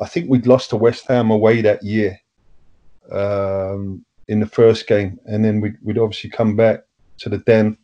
[0.00, 2.18] I think we'd lost to West Ham away that year
[3.12, 6.80] um, in the first game, and then we'd, we'd obviously come back
[7.18, 7.76] to the den, and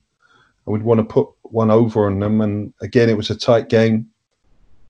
[0.67, 4.07] we'd want to put one over on them, and again it was a tight game,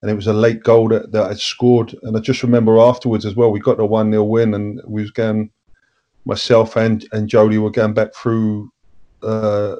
[0.03, 3.25] and it was a late goal that, that I scored, and I just remember afterwards
[3.25, 5.51] as well, we got the one 0 win, and we was going,
[6.25, 8.71] myself and and Jody were going back through.
[9.23, 9.77] Uh,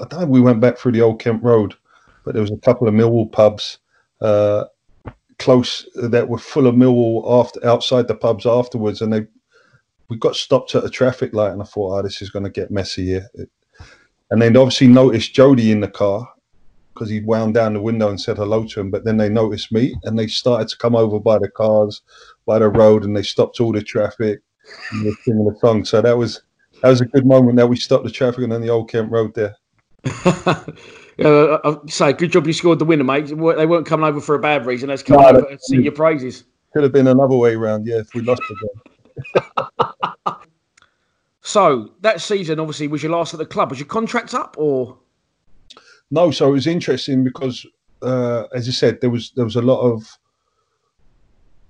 [0.00, 1.74] I don't we went back through the old Kent Road,
[2.24, 3.78] but there was a couple of Millwall pubs
[4.20, 4.64] uh,
[5.38, 9.26] close that were full of Millwall after outside the pubs afterwards, and they
[10.08, 12.50] we got stopped at a traffic light, and I thought, oh, this is going to
[12.50, 13.30] get messy here.
[14.30, 16.28] And they obviously noticed Jody in the car
[16.92, 18.90] because he wound down the window and said hello to him.
[18.90, 22.02] But then they noticed me, and they started to come over by the cars,
[22.46, 24.40] by the road, and they stopped all the traffic.
[24.92, 25.84] And they singing the song.
[25.84, 26.42] So that was
[26.82, 29.34] that was a good moment that we stopped the traffic on the old Kent Road
[29.34, 29.56] there.
[30.24, 33.26] uh, I say, good job you scored the winner, mate.
[33.26, 34.88] They weren't coming over for a bad reason.
[34.88, 36.44] Let's come no, over and sing your praises.
[36.72, 38.93] Could have been another way around, yeah, if we lost again.
[41.42, 43.70] so that season, obviously, was your last at the club.
[43.70, 44.98] Was your contract up, or
[46.10, 46.30] no?
[46.30, 47.66] So it was interesting because,
[48.02, 50.18] uh, as you said, there was there was a lot of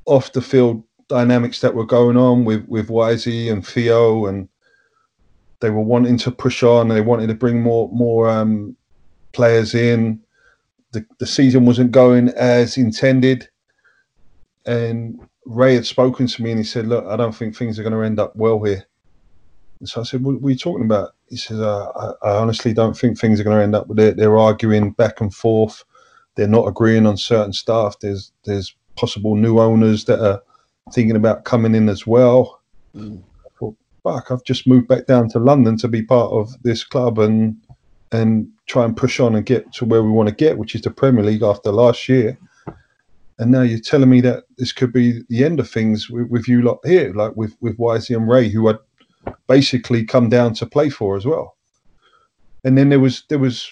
[0.06, 4.48] off the field dynamics that were going on with with Wisey and Theo, and
[5.60, 6.88] they were wanting to push on.
[6.88, 8.76] They wanted to bring more more um,
[9.32, 10.20] players in.
[10.92, 13.48] The, the season wasn't going as intended.
[14.64, 17.82] And Ray had spoken to me and he said, Look, I don't think things are
[17.82, 18.86] going to end up well here.
[19.80, 21.10] And so I said, What, what are you talking about?
[21.28, 23.98] He says, uh, I, I, honestly don't think things are going to end up with
[23.98, 24.16] it.
[24.16, 25.84] They're arguing back and forth.
[26.36, 27.98] They're not agreeing on certain stuff.
[28.00, 30.42] There's there's possible new owners that are
[30.92, 32.60] thinking about coming in as well.
[32.94, 33.22] Mm.
[33.44, 36.84] I thought, fuck, I've just moved back down to London to be part of this
[36.84, 37.56] club and
[38.12, 40.82] and try and push on and get to where we want to get, which is
[40.82, 42.38] the Premier League after last year.
[43.38, 46.48] And now you're telling me that this could be the end of things with, with
[46.48, 48.78] you lot here, like with with Wisey and Ray, who had
[49.48, 51.56] basically come down to play for as well.
[52.62, 53.70] And then there was there was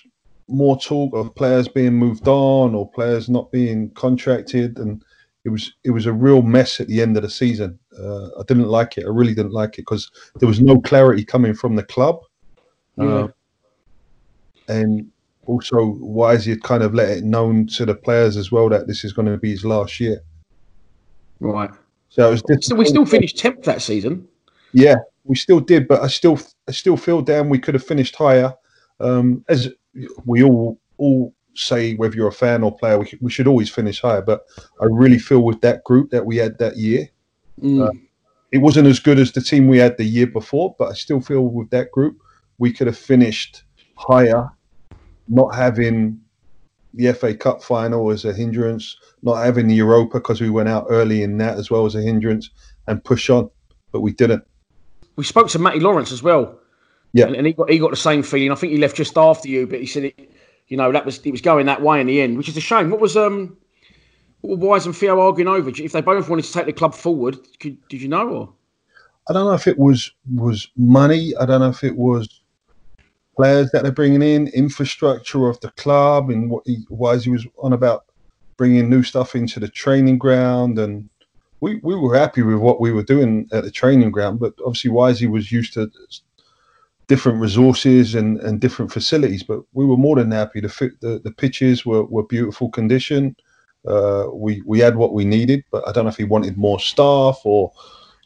[0.49, 5.05] more talk of players being moved on or players not being contracted, and
[5.45, 7.79] it was it was a real mess at the end of the season.
[7.99, 9.05] Uh, I didn't like it.
[9.07, 10.11] I really didn't like it because
[10.41, 12.19] there was no clarity coming from the club.
[12.97, 13.05] Yeah.
[13.05, 13.29] Uh,
[14.69, 15.12] and
[15.47, 19.13] also Wisey kind of let it known to the players as well that this is
[19.13, 20.23] going to be his last year.
[21.41, 21.71] Right.
[22.09, 24.29] So it was so we still finished tenth that season.
[24.73, 26.39] Yeah, we still did, but I still
[26.69, 28.55] I still feel damn we could have finished higher.
[29.01, 29.71] Um, as
[30.27, 34.01] we all all say, whether you're a fan or player, we, we should always finish
[34.01, 34.23] higher.
[34.23, 34.43] But
[34.81, 37.09] I really feel with that group that we had that year,
[37.61, 37.87] mm.
[37.87, 37.93] uh,
[38.53, 40.75] it wasn't as good as the team we had the year before.
[40.79, 42.19] But I still feel with that group
[42.59, 43.65] we could have finished
[43.97, 44.49] higher,
[45.29, 46.21] not having
[46.95, 50.87] the FA Cup final as a hindrance, not having the Europa because we went out
[50.91, 52.51] early in that as well as a hindrance,
[52.87, 53.51] and push on,
[53.93, 54.45] but we didn't.
[55.17, 56.59] We spoke to Matty Lawrence as well.
[57.13, 58.51] Yeah, and, and he got he got the same feeling.
[58.51, 60.31] I think he left just after you, but he said it.
[60.69, 62.61] You know that was it was going that way in the end, which is a
[62.61, 62.91] shame.
[62.91, 63.57] What was um,
[64.41, 65.71] what were Wise and Theo arguing over?
[65.71, 68.53] If they both wanted to take the club forward, could, did you know or?
[69.29, 71.35] I don't know if it was was money.
[71.39, 72.42] I don't know if it was
[73.37, 77.73] players that they're bringing in, infrastructure of the club, and what he, Wisey was on
[77.73, 78.05] about
[78.57, 80.79] bringing new stuff into the training ground.
[80.79, 81.09] And
[81.61, 84.91] we, we were happy with what we were doing at the training ground, but obviously
[84.91, 85.91] Wisey was used to
[87.09, 89.43] different resources and, and different facilities.
[89.43, 90.61] But we were more than happy.
[90.61, 93.37] The fit, the, the pitches were, were beautiful condition.
[93.87, 96.79] Uh, we we had what we needed, but I don't know if he wanted more
[96.79, 97.73] staff or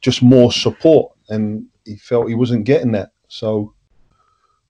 [0.03, 3.13] just more support, and he felt he wasn't getting that.
[3.29, 3.73] So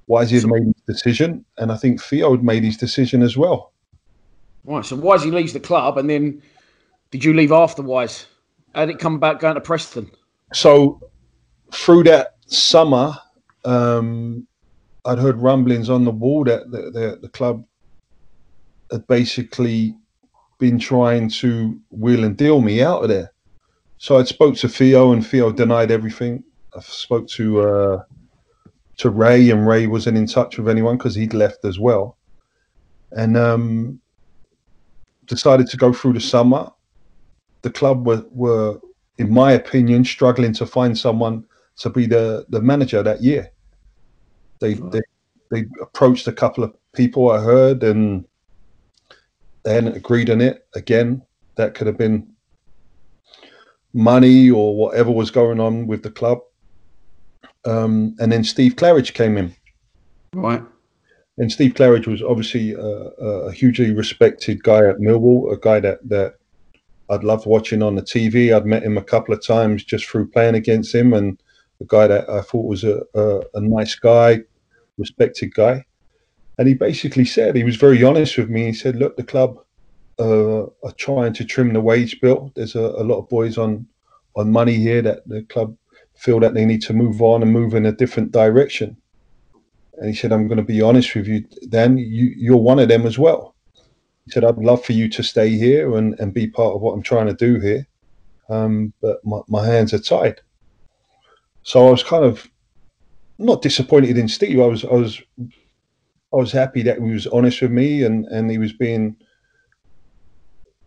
[0.08, 3.72] Wisey had made his decision, and I think Theo had made his decision as well.
[4.64, 4.84] Right.
[4.84, 6.42] So Wisey leaves the club, and then
[7.10, 8.26] did you leave after Wise?
[8.74, 10.10] How did it come back going to Preston?
[10.52, 11.00] So
[11.72, 13.14] through that summer,
[13.64, 14.46] um,
[15.04, 17.64] I'd heard rumblings on the wall that the, the, the, club
[18.90, 19.96] had basically
[20.58, 23.32] been trying to wheel and deal me out of there.
[23.98, 26.44] So I spoke to Theo, and Theo denied everything.
[26.76, 28.02] I spoke to uh,
[28.98, 32.16] to Ray, and Ray wasn't in touch with anyone because he'd left as well.
[33.12, 34.00] And um,
[35.26, 36.70] decided to go through the summer.
[37.62, 38.80] The club were, were,
[39.18, 41.44] in my opinion, struggling to find someone
[41.78, 43.50] to be the, the manager that year.
[44.60, 45.02] They, they
[45.50, 48.24] they approached a couple of people I heard, and
[49.62, 50.66] they hadn't agreed on it.
[50.74, 51.22] Again,
[51.56, 52.32] that could have been
[53.92, 56.38] money or whatever was going on with the club.
[57.66, 59.54] Um, and then Steve Claridge came in.
[60.32, 60.62] Right.
[61.38, 66.08] And Steve Claridge was obviously a, a, hugely respected guy at Millwall, a guy that,
[66.08, 66.36] that
[67.10, 68.54] I'd loved watching on the TV.
[68.54, 71.38] I'd met him a couple of times just through playing against him, and
[71.80, 74.40] a guy that I thought was a, a, a nice guy,
[74.96, 75.84] respected guy.
[76.58, 78.66] And he basically said, he was very honest with me.
[78.66, 79.58] He said, Look, the club
[80.18, 82.50] uh, are trying to trim the wage bill.
[82.56, 83.86] There's a, a lot of boys on,
[84.36, 85.76] on money here that the club
[86.16, 88.96] feel that they need to move on and move in a different direction.
[89.98, 92.88] And he said, I'm going to be honest with you, Dan, you, you're one of
[92.88, 93.54] them as well.
[94.24, 96.92] He said, I'd love for you to stay here and, and be part of what
[96.92, 97.86] I'm trying to do here.
[98.48, 100.40] Um, but my, my hands are tied.
[101.62, 102.48] So I was kind of
[103.38, 104.60] not disappointed in Steve.
[104.60, 108.50] I was, I was, I was happy that he was honest with me and, and
[108.50, 109.16] he was being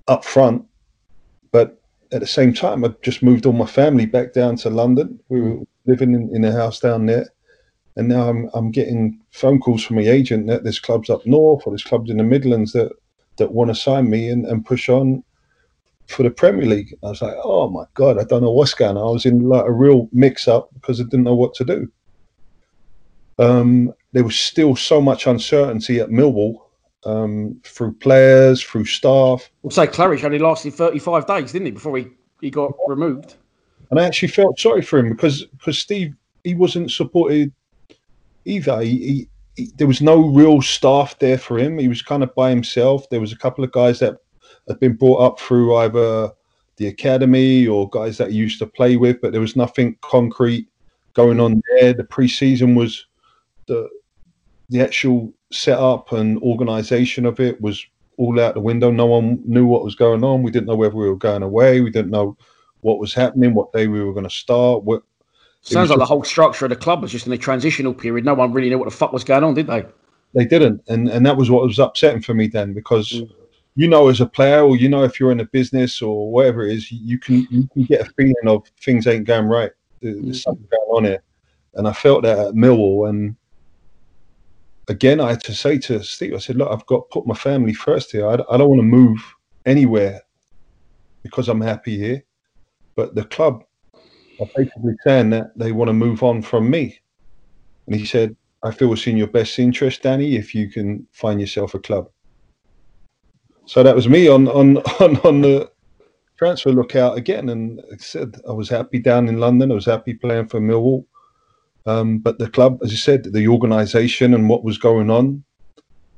[0.08, 0.66] upfront.
[2.12, 5.20] At the same time, I just moved all my family back down to London.
[5.30, 7.28] We were living in, in a house down there
[8.00, 11.64] and now I'm I'm getting phone calls from my agent that there's clubs up north
[11.66, 12.92] or there's clubs in the Midlands that
[13.36, 15.22] that want to sign me and, and push on
[16.08, 16.96] for the Premier League.
[17.04, 19.10] I was like, oh my god, I don't know what's going on.
[19.10, 21.92] I was in like a real mix up because I didn't know what to do.
[23.38, 26.62] Um, there was still so much uncertainty at Millwall
[27.06, 29.50] um, through players, through staff.
[29.62, 32.08] We'll say Claridge only lasted 35 days, didn't he, before he,
[32.42, 33.36] he got removed?
[33.90, 37.52] And I actually felt sorry for him because because Steve he wasn't supported
[38.46, 38.82] either.
[38.82, 41.78] He, he, he, there was no real staff there for him.
[41.78, 43.10] He was kind of by himself.
[43.10, 44.18] There was a couple of guys that
[44.68, 46.32] had been brought up through either
[46.78, 50.68] the academy or guys that he used to play with, but there was nothing concrete
[51.14, 51.94] going on there.
[51.94, 53.06] The preseason was
[53.66, 53.90] the
[54.70, 57.86] the actual setup and organization of it was
[58.18, 58.92] all out the window.
[58.92, 60.44] No one knew what was going on.
[60.44, 61.82] We didn't know whether we were going away.
[61.82, 62.38] We didn't know
[62.82, 65.04] what was happening, what day we were going to start, what,
[65.62, 68.24] Sounds like just, the whole structure of the club was just in a transitional period.
[68.24, 69.86] No one really knew what the fuck was going on, did they?
[70.34, 73.12] They didn't, and and that was what was upsetting for me then because.
[73.12, 73.32] Mm.
[73.76, 76.68] You know, as a player, or you know, if you're in a business or whatever
[76.68, 79.72] it is, you can you can get a feeling of things ain't going right.
[80.02, 80.36] There's mm.
[80.36, 81.24] something going on here,
[81.76, 83.08] and I felt that at Millwall.
[83.08, 83.38] And
[84.90, 87.36] again, I had to say to Steve, I said, "Look, I've got to put my
[87.36, 88.28] family first here.
[88.28, 89.20] I, I don't want to move
[89.66, 90.22] anywhere
[91.24, 92.24] because I'm happy here,
[92.96, 93.64] but the club
[94.40, 97.00] are basically saying that they want to move on from me.
[97.88, 101.40] And he said, I feel it's in your best interest, Danny, if you can find
[101.40, 102.10] yourself a club.
[103.66, 105.72] So that was me on on on, on the
[106.38, 107.50] transfer lookout again.
[107.50, 109.72] And I said I was happy down in London.
[109.72, 111.06] I was happy playing for Millwall.
[111.86, 115.44] Um, but the club, as you said, the organisation and what was going on,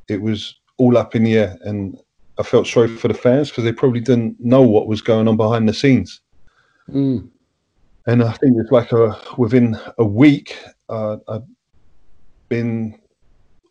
[0.09, 1.57] it was all up in the air.
[1.61, 1.97] And
[2.37, 5.37] I felt sorry for the fans because they probably didn't know what was going on
[5.37, 6.21] behind the scenes.
[6.89, 7.29] Mm
[8.07, 10.57] and I think it's like a within a week,
[10.89, 11.43] uh, I've
[12.49, 12.99] been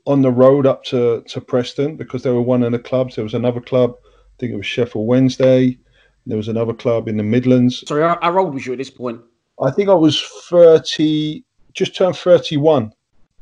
[0.07, 3.16] on the road up to, to Preston because there were one of the clubs.
[3.16, 5.78] There was another club, I think it was Sheffield Wednesday.
[6.26, 7.82] There was another club in the Midlands.
[7.86, 9.20] Sorry, how old was you at this point?
[9.61, 12.93] I think I was 30, just turned 31.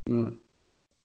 [0.09, 0.37] Mm.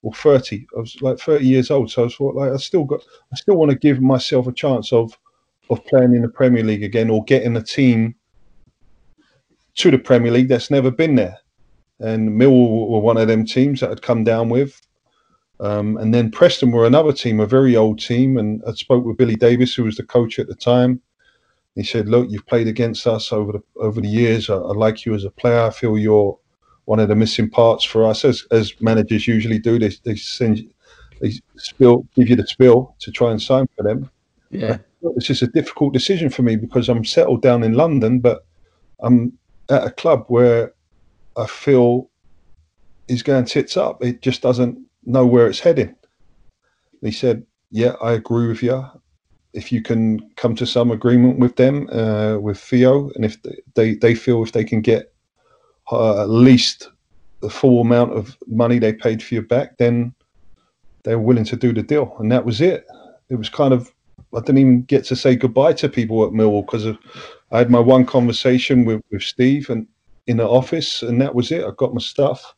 [0.02, 0.66] Or 30.
[0.76, 1.90] I was like 30 years old.
[1.90, 3.00] So I was like, I still got,
[3.32, 5.18] I still want to give myself a chance of,
[5.70, 8.14] of playing in the Premier League again or getting a team
[9.76, 11.38] to the Premier League that's never been there.
[12.00, 14.80] And Millwall were one of them teams that had come down with.
[15.60, 18.36] Um, and then Preston were another team, a very old team.
[18.36, 21.00] And I spoke with Billy Davies, who was the coach at the time.
[21.74, 24.48] He said, "Look, you've played against us over the over the years.
[24.48, 25.60] I, I like you as a player.
[25.60, 26.38] I feel you're
[26.86, 29.78] one of the missing parts for us, as as managers usually do.
[29.78, 30.68] They they send
[31.20, 34.10] they spill give you the spill to try and sign for them.
[34.50, 34.78] Yeah,
[35.16, 38.46] it's just a difficult decision for me because I'm settled down in London, but
[39.00, 39.32] I'm
[39.70, 40.72] at a club where
[41.36, 42.10] I feel
[43.08, 44.02] is going tits up.
[44.02, 45.94] It just doesn't know where it's heading.
[47.02, 48.84] He said, "Yeah, I agree with you.
[49.52, 53.38] If you can come to some agreement with them, uh, with Theo, and if
[53.74, 55.13] they they feel if they can get
[55.92, 56.90] at least
[57.40, 60.14] the full amount of money they paid for you back, then
[61.02, 62.86] they were willing to do the deal." And that was it.
[63.28, 63.92] It was kind of
[64.34, 66.86] I didn't even get to say goodbye to people at Millwall because
[67.52, 69.86] I had my one conversation with, with Steve and
[70.26, 71.64] in the office, and that was it.
[71.64, 72.54] I got my stuff,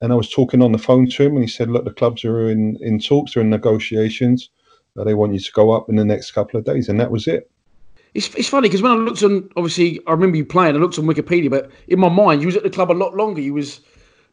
[0.00, 2.24] and I was talking on the phone to him, and he said, "Look, the clubs
[2.24, 4.50] are in in talks, they're in negotiations.
[4.96, 7.10] Uh, they want you to go up in the next couple of days, and that
[7.10, 7.50] was it.
[8.14, 10.76] It's, it's funny because when I looked on, obviously, I remember you playing.
[10.76, 13.16] I looked on Wikipedia, but in my mind, you was at the club a lot
[13.16, 13.40] longer.
[13.40, 13.80] You was,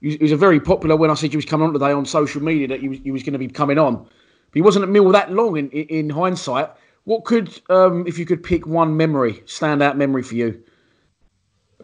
[0.01, 2.43] you, was a very popular when I said you was coming on today on social
[2.43, 4.03] media that you was, you was going to be coming on.
[4.03, 6.69] But he wasn't at Mill that long in, in, in hindsight.
[7.05, 10.61] What could, um, if you could pick one memory, standout memory for you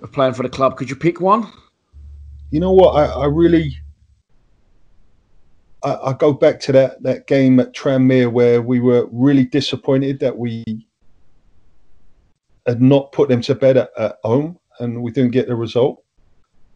[0.02, 1.48] of playing for the club, could you pick one?
[2.52, 2.92] You know what?
[2.92, 3.78] I, I really,
[5.84, 10.20] I, I, go back to that that game at Tranmere where we were really disappointed
[10.20, 10.64] that we
[12.66, 16.04] had not put them to bed at, at home and we didn't get the result.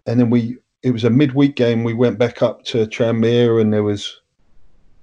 [0.06, 1.84] And then we, it was a midweek game.
[1.84, 4.22] We went back up to Tranmere and there was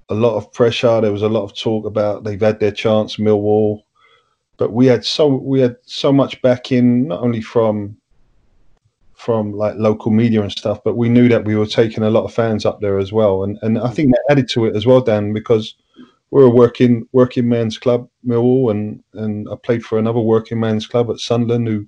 [0.08, 1.00] a lot of pressure.
[1.00, 3.82] There was a lot of talk about they've had their chance, Millwall,
[4.56, 7.96] but we had so we had so much backing, not only from
[9.14, 12.24] from like local media and stuff, but we knew that we were taking a lot
[12.24, 14.86] of fans up there as well, and and I think that added to it as
[14.86, 15.74] well, Dan, because
[16.30, 20.86] we're a working working man's club, Millwall, and and I played for another working man's
[20.86, 21.86] club at Sunderland who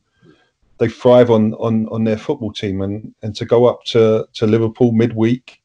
[0.78, 4.46] they thrive on on on their football team, and and to go up to to
[4.46, 5.60] Liverpool midweek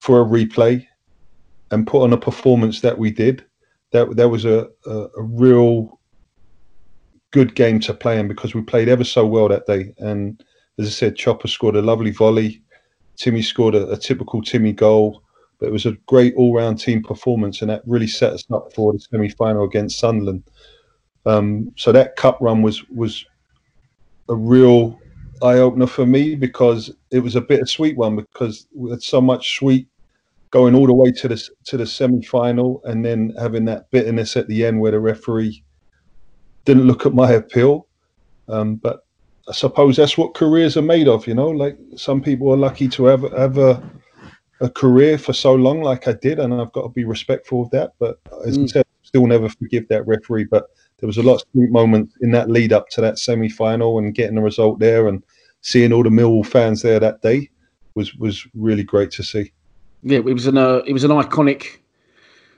[0.00, 0.86] for a replay
[1.70, 3.44] and put on a performance that we did,
[3.92, 5.98] that that was a, a, a real
[7.30, 9.94] good game to play in because we played ever so well that day.
[9.98, 10.42] And
[10.78, 12.62] as I said, Chopper scored a lovely volley.
[13.16, 15.22] Timmy scored a, a typical Timmy goal.
[15.58, 18.92] But it was a great all-round team performance, and that really set us up for
[18.92, 20.44] the semi-final against Sunderland.
[21.26, 23.24] Um, so that cup run was was
[24.28, 24.98] a real
[25.42, 29.56] eye opener for me because it was a bittersweet one because we had so much
[29.56, 29.88] sweet
[30.50, 34.36] going all the way to the to the semi final and then having that bitterness
[34.36, 35.62] at the end where the referee
[36.64, 37.86] didn't look at my appeal.
[38.48, 39.04] Um, but
[39.48, 41.48] I suppose that's what careers are made of, you know.
[41.48, 43.24] Like some people are lucky to have
[43.58, 43.82] a
[44.60, 47.70] a career for so long, like I did, and I've got to be respectful of
[47.70, 47.92] that.
[47.98, 48.64] But as mm.
[48.64, 50.44] I said, still never forgive that referee.
[50.44, 50.66] But
[50.98, 53.98] there was a lot of sweet moments in that lead up to that semi final
[53.98, 55.22] and getting the result there and
[55.60, 57.50] seeing all the Millwall fans there that day
[57.94, 59.52] was was really great to see
[60.02, 61.78] yeah, it was an uh, it was an iconic.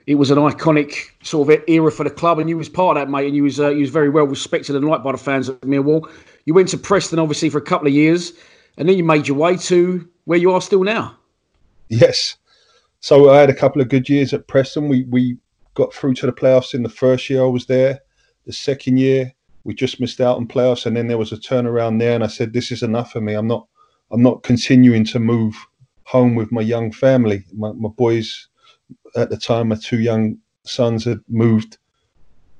[0.06, 3.00] It was an iconic sort of era for the club, and you was part of
[3.00, 3.26] that, mate.
[3.26, 5.60] And you was uh, you was very well respected and liked by the fans at
[5.60, 6.10] Millwall.
[6.46, 8.32] You went to Preston, obviously, for a couple of years,
[8.76, 11.16] and then you made your way to where you are still now.
[11.90, 12.36] Yes.
[13.00, 14.88] So I had a couple of good years at Preston.
[14.88, 15.36] We we
[15.74, 18.00] got through to the playoffs in the first year I was there.
[18.46, 19.32] The second year
[19.64, 22.14] we just missed out on playoffs, and then there was a turnaround there.
[22.14, 23.34] And I said, "This is enough for me.
[23.34, 23.66] I'm not
[24.10, 25.54] I'm not continuing to move
[26.04, 27.44] home with my young family.
[27.52, 28.48] My, my boys
[29.16, 31.78] at the time, my two young sons had moved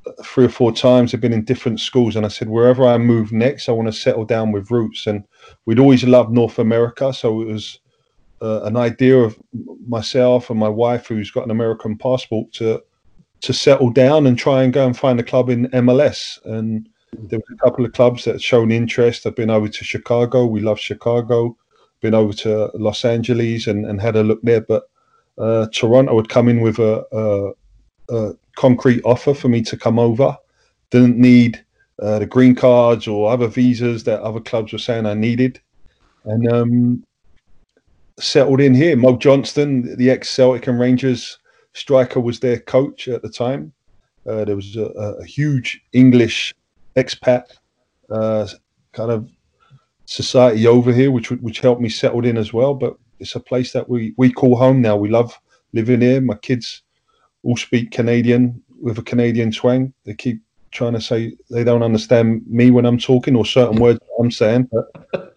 [0.07, 1.13] uh, three or four times.
[1.13, 3.93] They've been in different schools, and I said, wherever I move next, I want to
[3.93, 5.07] settle down with roots.
[5.07, 5.25] And
[5.67, 7.81] we'd always loved North America, so it was
[8.41, 9.39] uh, an idea of
[9.87, 12.83] myself and my wife, who's got an American passport, to
[13.43, 16.39] to settle down and try and go and find a club in MLS.
[16.45, 19.27] And there was a couple of clubs that had shown interest.
[19.27, 20.45] I've been over to Chicago.
[20.45, 21.57] We love Chicago
[22.01, 24.63] been over to Los Angeles and, and had a look there.
[24.63, 24.85] But
[25.39, 29.99] uh, Toronto would come in with a, a, a, concrete offer for me to come
[29.99, 30.37] over.
[30.91, 31.65] Didn't need
[32.03, 35.61] uh, the green cards or other visas that other clubs were saying I needed.
[36.25, 37.05] And um,
[38.21, 38.97] settled in here.
[38.97, 41.39] Mo Johnston, the ex Celtic and Rangers
[41.73, 43.73] striker, was their coach at the time.
[44.27, 46.55] Uh, there was a, a, huge English
[46.95, 47.45] expat
[48.11, 48.47] uh,
[48.93, 49.31] kind of
[50.05, 52.75] society over here, which which helped me settle in as well.
[52.75, 54.97] But it's a place that we we call home now.
[54.97, 55.39] We love
[55.73, 56.21] living here.
[56.21, 56.83] My kids
[57.43, 59.93] all speak Canadian with a Canadian twang.
[60.05, 64.01] They keep trying to say they don't understand me when I'm talking or certain words
[64.19, 65.30] I'm saying, but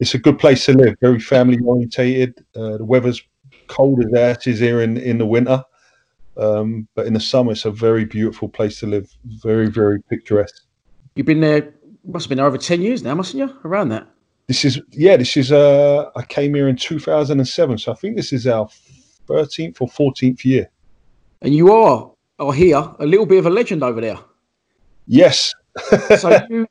[0.00, 0.96] it's a good place to live.
[1.00, 2.44] Very family orientated.
[2.54, 3.22] Uh, the weather's
[3.66, 5.62] cold as ashes here in in the winter.
[6.36, 9.08] Um, but in the summer, it's a very beautiful place to live.
[9.24, 10.64] Very, very picturesque.
[11.14, 11.74] You've been there
[12.06, 13.56] must have been over 10 years now, mustn't you?
[13.64, 14.06] Around that.
[14.46, 17.78] This is, yeah, this is, uh, I came here in 2007.
[17.78, 18.68] So I think this is our
[19.26, 20.68] 13th or 14th year.
[21.40, 24.18] And you are, are here, a little bit of a legend over there.
[25.06, 25.54] Yes.
[26.18, 26.66] so you,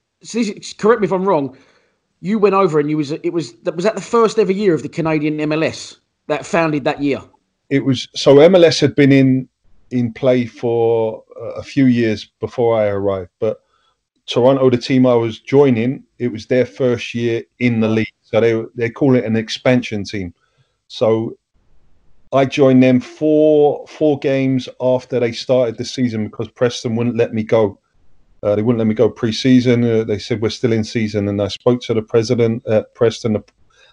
[0.78, 1.58] correct me if I'm wrong.
[2.24, 4.74] You went over and you was, it was, that was that the first ever year
[4.74, 5.98] of the Canadian MLS
[6.28, 7.22] that founded that year?
[7.70, 9.50] It was, so MLS had been in,
[9.92, 13.64] in play for uh, a few years before I arrived, but
[14.26, 18.40] Toronto, the team I was joining, it was their first year in the league, so
[18.40, 20.34] they they call it an expansion team.
[20.88, 21.38] So
[22.32, 27.34] I joined them four four games after they started the season because Preston wouldn't let
[27.34, 27.80] me go.
[28.44, 29.84] Uh, they wouldn't let me go pre-season.
[29.84, 33.34] Uh, they said we're still in season, and I spoke to the president at Preston,
[33.34, 33.44] the,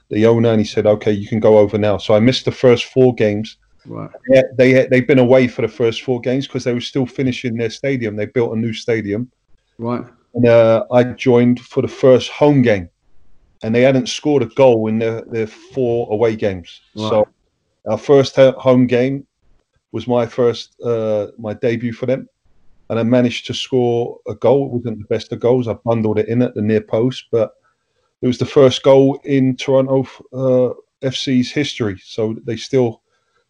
[0.09, 2.53] the owner, and he said, "Okay, you can go over now." So I missed the
[2.53, 3.59] first four games.
[3.87, 4.11] Right.
[4.29, 7.57] Yeah, they they've been away for the first four games because they were still finishing
[7.57, 8.17] their stadium.
[8.17, 9.31] They built a new stadium,
[9.79, 10.05] Right.
[10.35, 12.91] and uh, I joined for the first home game,
[13.63, 16.81] and they hadn't scored a goal in their, their four away games.
[16.97, 17.09] Right.
[17.09, 17.29] So
[17.89, 19.27] our first home game
[19.93, 22.29] was my first uh, my debut for them,
[22.91, 24.67] and I managed to score a goal.
[24.67, 25.69] It wasn't the best of goals.
[25.69, 27.53] I bundled it in at the near post, but
[28.21, 32.01] it was the first goal in Toronto uh, FC's history.
[32.05, 33.03] So they still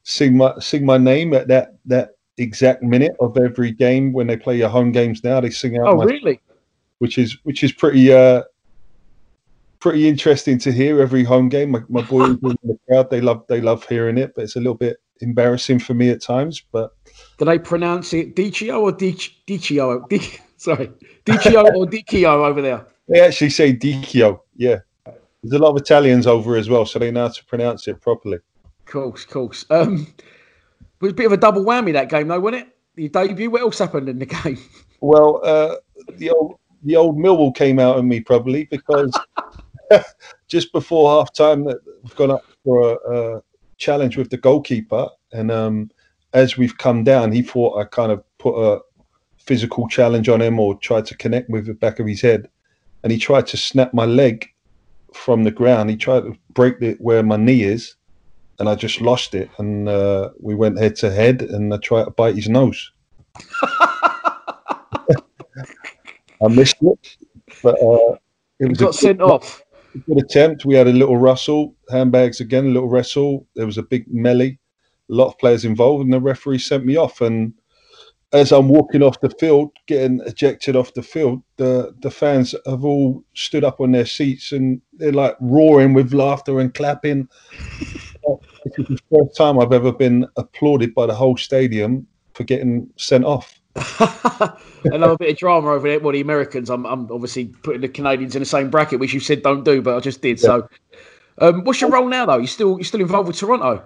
[0.02, 4.36] sing my sing my name at that that exact minute of every game when they
[4.36, 5.24] play your home games.
[5.24, 6.38] Now they sing out Oh, my really?
[6.98, 8.42] which is which is pretty uh
[9.78, 11.70] pretty interesting to hear every home game.
[11.70, 14.60] My, my boys in the crowd, they love they love hearing it, but it's a
[14.60, 16.62] little bit embarrassing for me at times.
[16.72, 16.92] But
[17.40, 20.06] Do they pronounce it Dichio or Dic- Dichio?
[20.10, 20.90] Di- sorry,
[21.24, 22.86] Dichio or Dichio over there?
[23.08, 24.40] they actually say Dichio.
[24.56, 27.88] Yeah, there's a lot of Italians over as well, so they know how to pronounce
[27.88, 28.36] it properly.
[28.36, 29.64] Of course, of course.
[29.70, 32.76] Um, it was a bit of a double whammy that game, though, wasn't it?
[32.96, 33.48] Your debut.
[33.48, 34.58] What else happened in the game?
[35.00, 35.76] Well, uh,
[36.16, 39.18] the old the old Millwall came out of me probably because
[40.46, 43.42] just before half time, we've gone up for a, a
[43.78, 45.90] challenge with the goalkeeper, and um,
[46.32, 48.80] as we've come down, he thought I kind of put a
[49.38, 52.48] physical challenge on him or tried to connect with the back of his head,
[53.02, 54.48] and he tried to snap my leg
[55.12, 55.90] from the ground.
[55.90, 57.96] He tried to break it where my knee is,
[58.58, 62.04] and I just lost it, and uh, we went head to head, and I tried
[62.04, 62.92] to bite his nose.
[66.42, 67.16] I missed it,
[67.62, 68.16] but uh,
[68.60, 69.62] it was got a sent good, off.
[70.06, 70.64] good attempt.
[70.64, 73.46] We had a little wrestle, handbags again, a little wrestle.
[73.56, 74.58] There was a big melee,
[75.10, 77.20] a lot of players involved, and the referee sent me off.
[77.20, 77.54] And
[78.32, 82.84] as I'm walking off the field, getting ejected off the field, the the fans have
[82.84, 87.28] all stood up on their seats and they're like roaring with laughter and clapping.
[87.60, 92.88] this is the first time I've ever been applauded by the whole stadium for getting
[92.96, 93.60] sent off.
[94.84, 96.00] Love bit of drama over there.
[96.00, 99.20] Well, the Americans, I'm, I'm obviously putting the Canadians in the same bracket, which you
[99.20, 100.40] said don't do, but I just did.
[100.40, 100.68] So,
[101.38, 102.38] um, what's your role now, though?
[102.38, 103.84] You still you still involved with Toronto?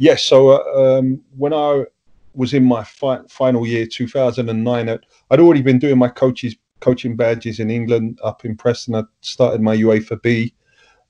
[0.00, 0.22] Yes.
[0.22, 1.84] So uh, um, when I
[2.32, 4.96] was in my fi- final year, 2009, uh,
[5.30, 8.94] I'd already been doing my coaches coaching badges in England up in Preston.
[8.94, 10.54] I started my UEFA B,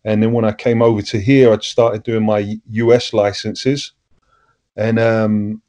[0.05, 3.93] and then when I came over to here, I'd started doing my US licenses,
[4.75, 5.63] and um,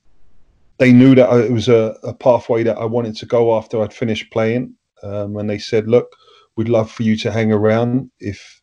[0.79, 3.93] they knew that it was a, a pathway that I wanted to go after I'd
[3.93, 6.15] finished playing, um, and they said, "Look,
[6.55, 8.60] we'd love for you to hang around if."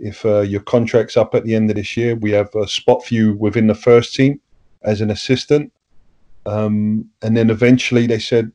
[0.00, 3.04] If uh, your contract's up at the end of this year, we have a spot
[3.04, 4.40] for you within the first team
[4.82, 5.72] as an assistant.
[6.46, 8.50] Um, and then eventually they said,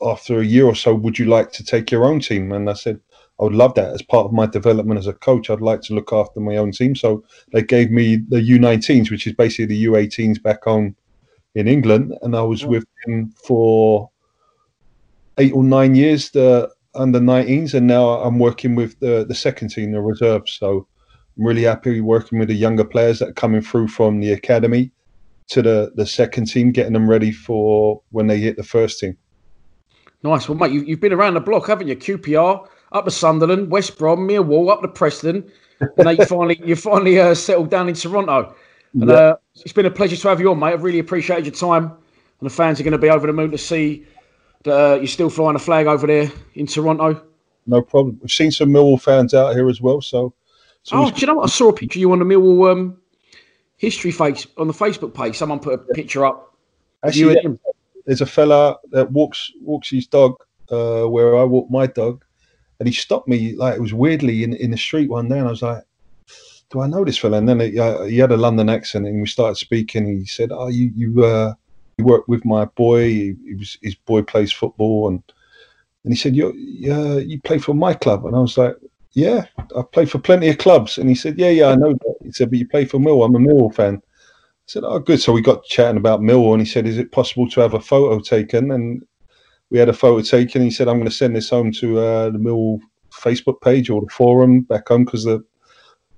[0.00, 2.52] after a year or so, would you like to take your own team?
[2.52, 3.00] And I said,
[3.40, 5.50] I would love that as part of my development as a coach.
[5.50, 6.94] I'd like to look after my own team.
[6.94, 10.94] So they gave me the U19s, which is basically the U18s back home
[11.56, 12.16] in England.
[12.22, 14.08] And I was with them for
[15.38, 17.74] eight or nine years, the under 19s.
[17.74, 20.52] And now I'm working with the, the second team, the reserves.
[20.52, 20.86] So
[21.36, 24.92] I'm really happy working with the younger players that are coming through from the academy
[25.48, 29.16] to the, the second team, getting them ready for when they hit the first team.
[30.22, 30.48] Nice.
[30.48, 31.96] Well, mate, you, you've been around the block, haven't you?
[31.96, 36.76] QPR, up to Sunderland, West Brom, Millwall, up to Preston, and now you finally you
[36.76, 38.54] finally uh, settled down in Toronto.
[38.94, 39.16] And Yeah.
[39.16, 40.72] uh, it's been a pleasure to have you on, mate.
[40.72, 43.50] I've really appreciated your time, and the fans are going to be over the moon
[43.50, 44.06] to see
[44.66, 47.22] uh, you're still flying a flag over there in Toronto.
[47.66, 48.18] No problem.
[48.20, 50.00] We've seen some Millwall fans out here as well.
[50.00, 50.34] So,
[50.82, 51.44] so Oh, do you know what?
[51.44, 52.98] I saw a picture of you on the Millwall um,
[53.76, 55.36] history face on the Facebook page.
[55.36, 56.54] Someone put a picture up.
[57.02, 57.58] actually, and
[58.06, 60.34] there's a fella that walks walks his dog
[60.70, 62.24] uh, where I walk my dog,
[62.78, 65.46] and he stopped me like it was weirdly in, in the street one day, and
[65.46, 65.82] I was like,
[66.70, 69.20] "Do I know this fella?" And then he, uh, he had a London accent, and
[69.20, 70.06] we started speaking.
[70.06, 71.54] He said, "Oh, you you uh,
[71.98, 73.08] you worked with my boy.
[73.08, 75.22] He, he was his boy plays football, and
[76.04, 76.48] and he said, you
[76.90, 78.76] uh, you play for my club," and I was like.
[79.16, 79.46] Yeah,
[79.76, 80.98] I play for plenty of clubs.
[80.98, 82.14] And he said, Yeah, yeah, I know that.
[82.24, 83.22] He said, But you play for Mill.
[83.22, 84.02] I'm a Mill fan.
[84.64, 87.12] I said, "Oh, good." So we got chatting about Mill, and he said, "Is it
[87.12, 89.02] possible to have a photo taken?" And
[89.68, 90.62] we had a photo taken.
[90.62, 92.80] He said, "I'm going to send this home to uh, the Mill
[93.12, 95.44] Facebook page or the forum back home because the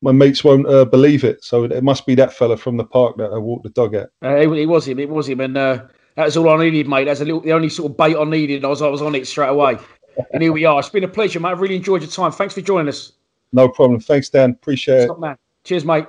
[0.02, 1.42] my mates won't uh, believe it.
[1.44, 4.10] So it must be that fella from the park that I walked the dog at."
[4.22, 4.98] Uh, it, it was him.
[4.98, 5.84] It was him, and uh,
[6.16, 7.04] that's all I needed, mate.
[7.04, 8.64] That's a little, the only sort of bait I needed.
[8.64, 9.78] I was, I was on it straight away.
[10.32, 10.78] And here we are.
[10.78, 11.50] It's been a pleasure, mate.
[11.50, 12.32] I've really enjoyed your time.
[12.32, 13.12] Thanks for joining us.
[13.52, 14.00] No problem.
[14.00, 14.50] Thanks, Dan.
[14.50, 15.20] Appreciate it.
[15.20, 15.36] Man.
[15.64, 16.06] Cheers, mate.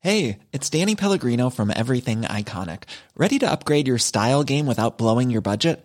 [0.00, 2.84] Hey, it's Danny Pellegrino from Everything Iconic.
[3.16, 5.84] Ready to upgrade your style game without blowing your budget?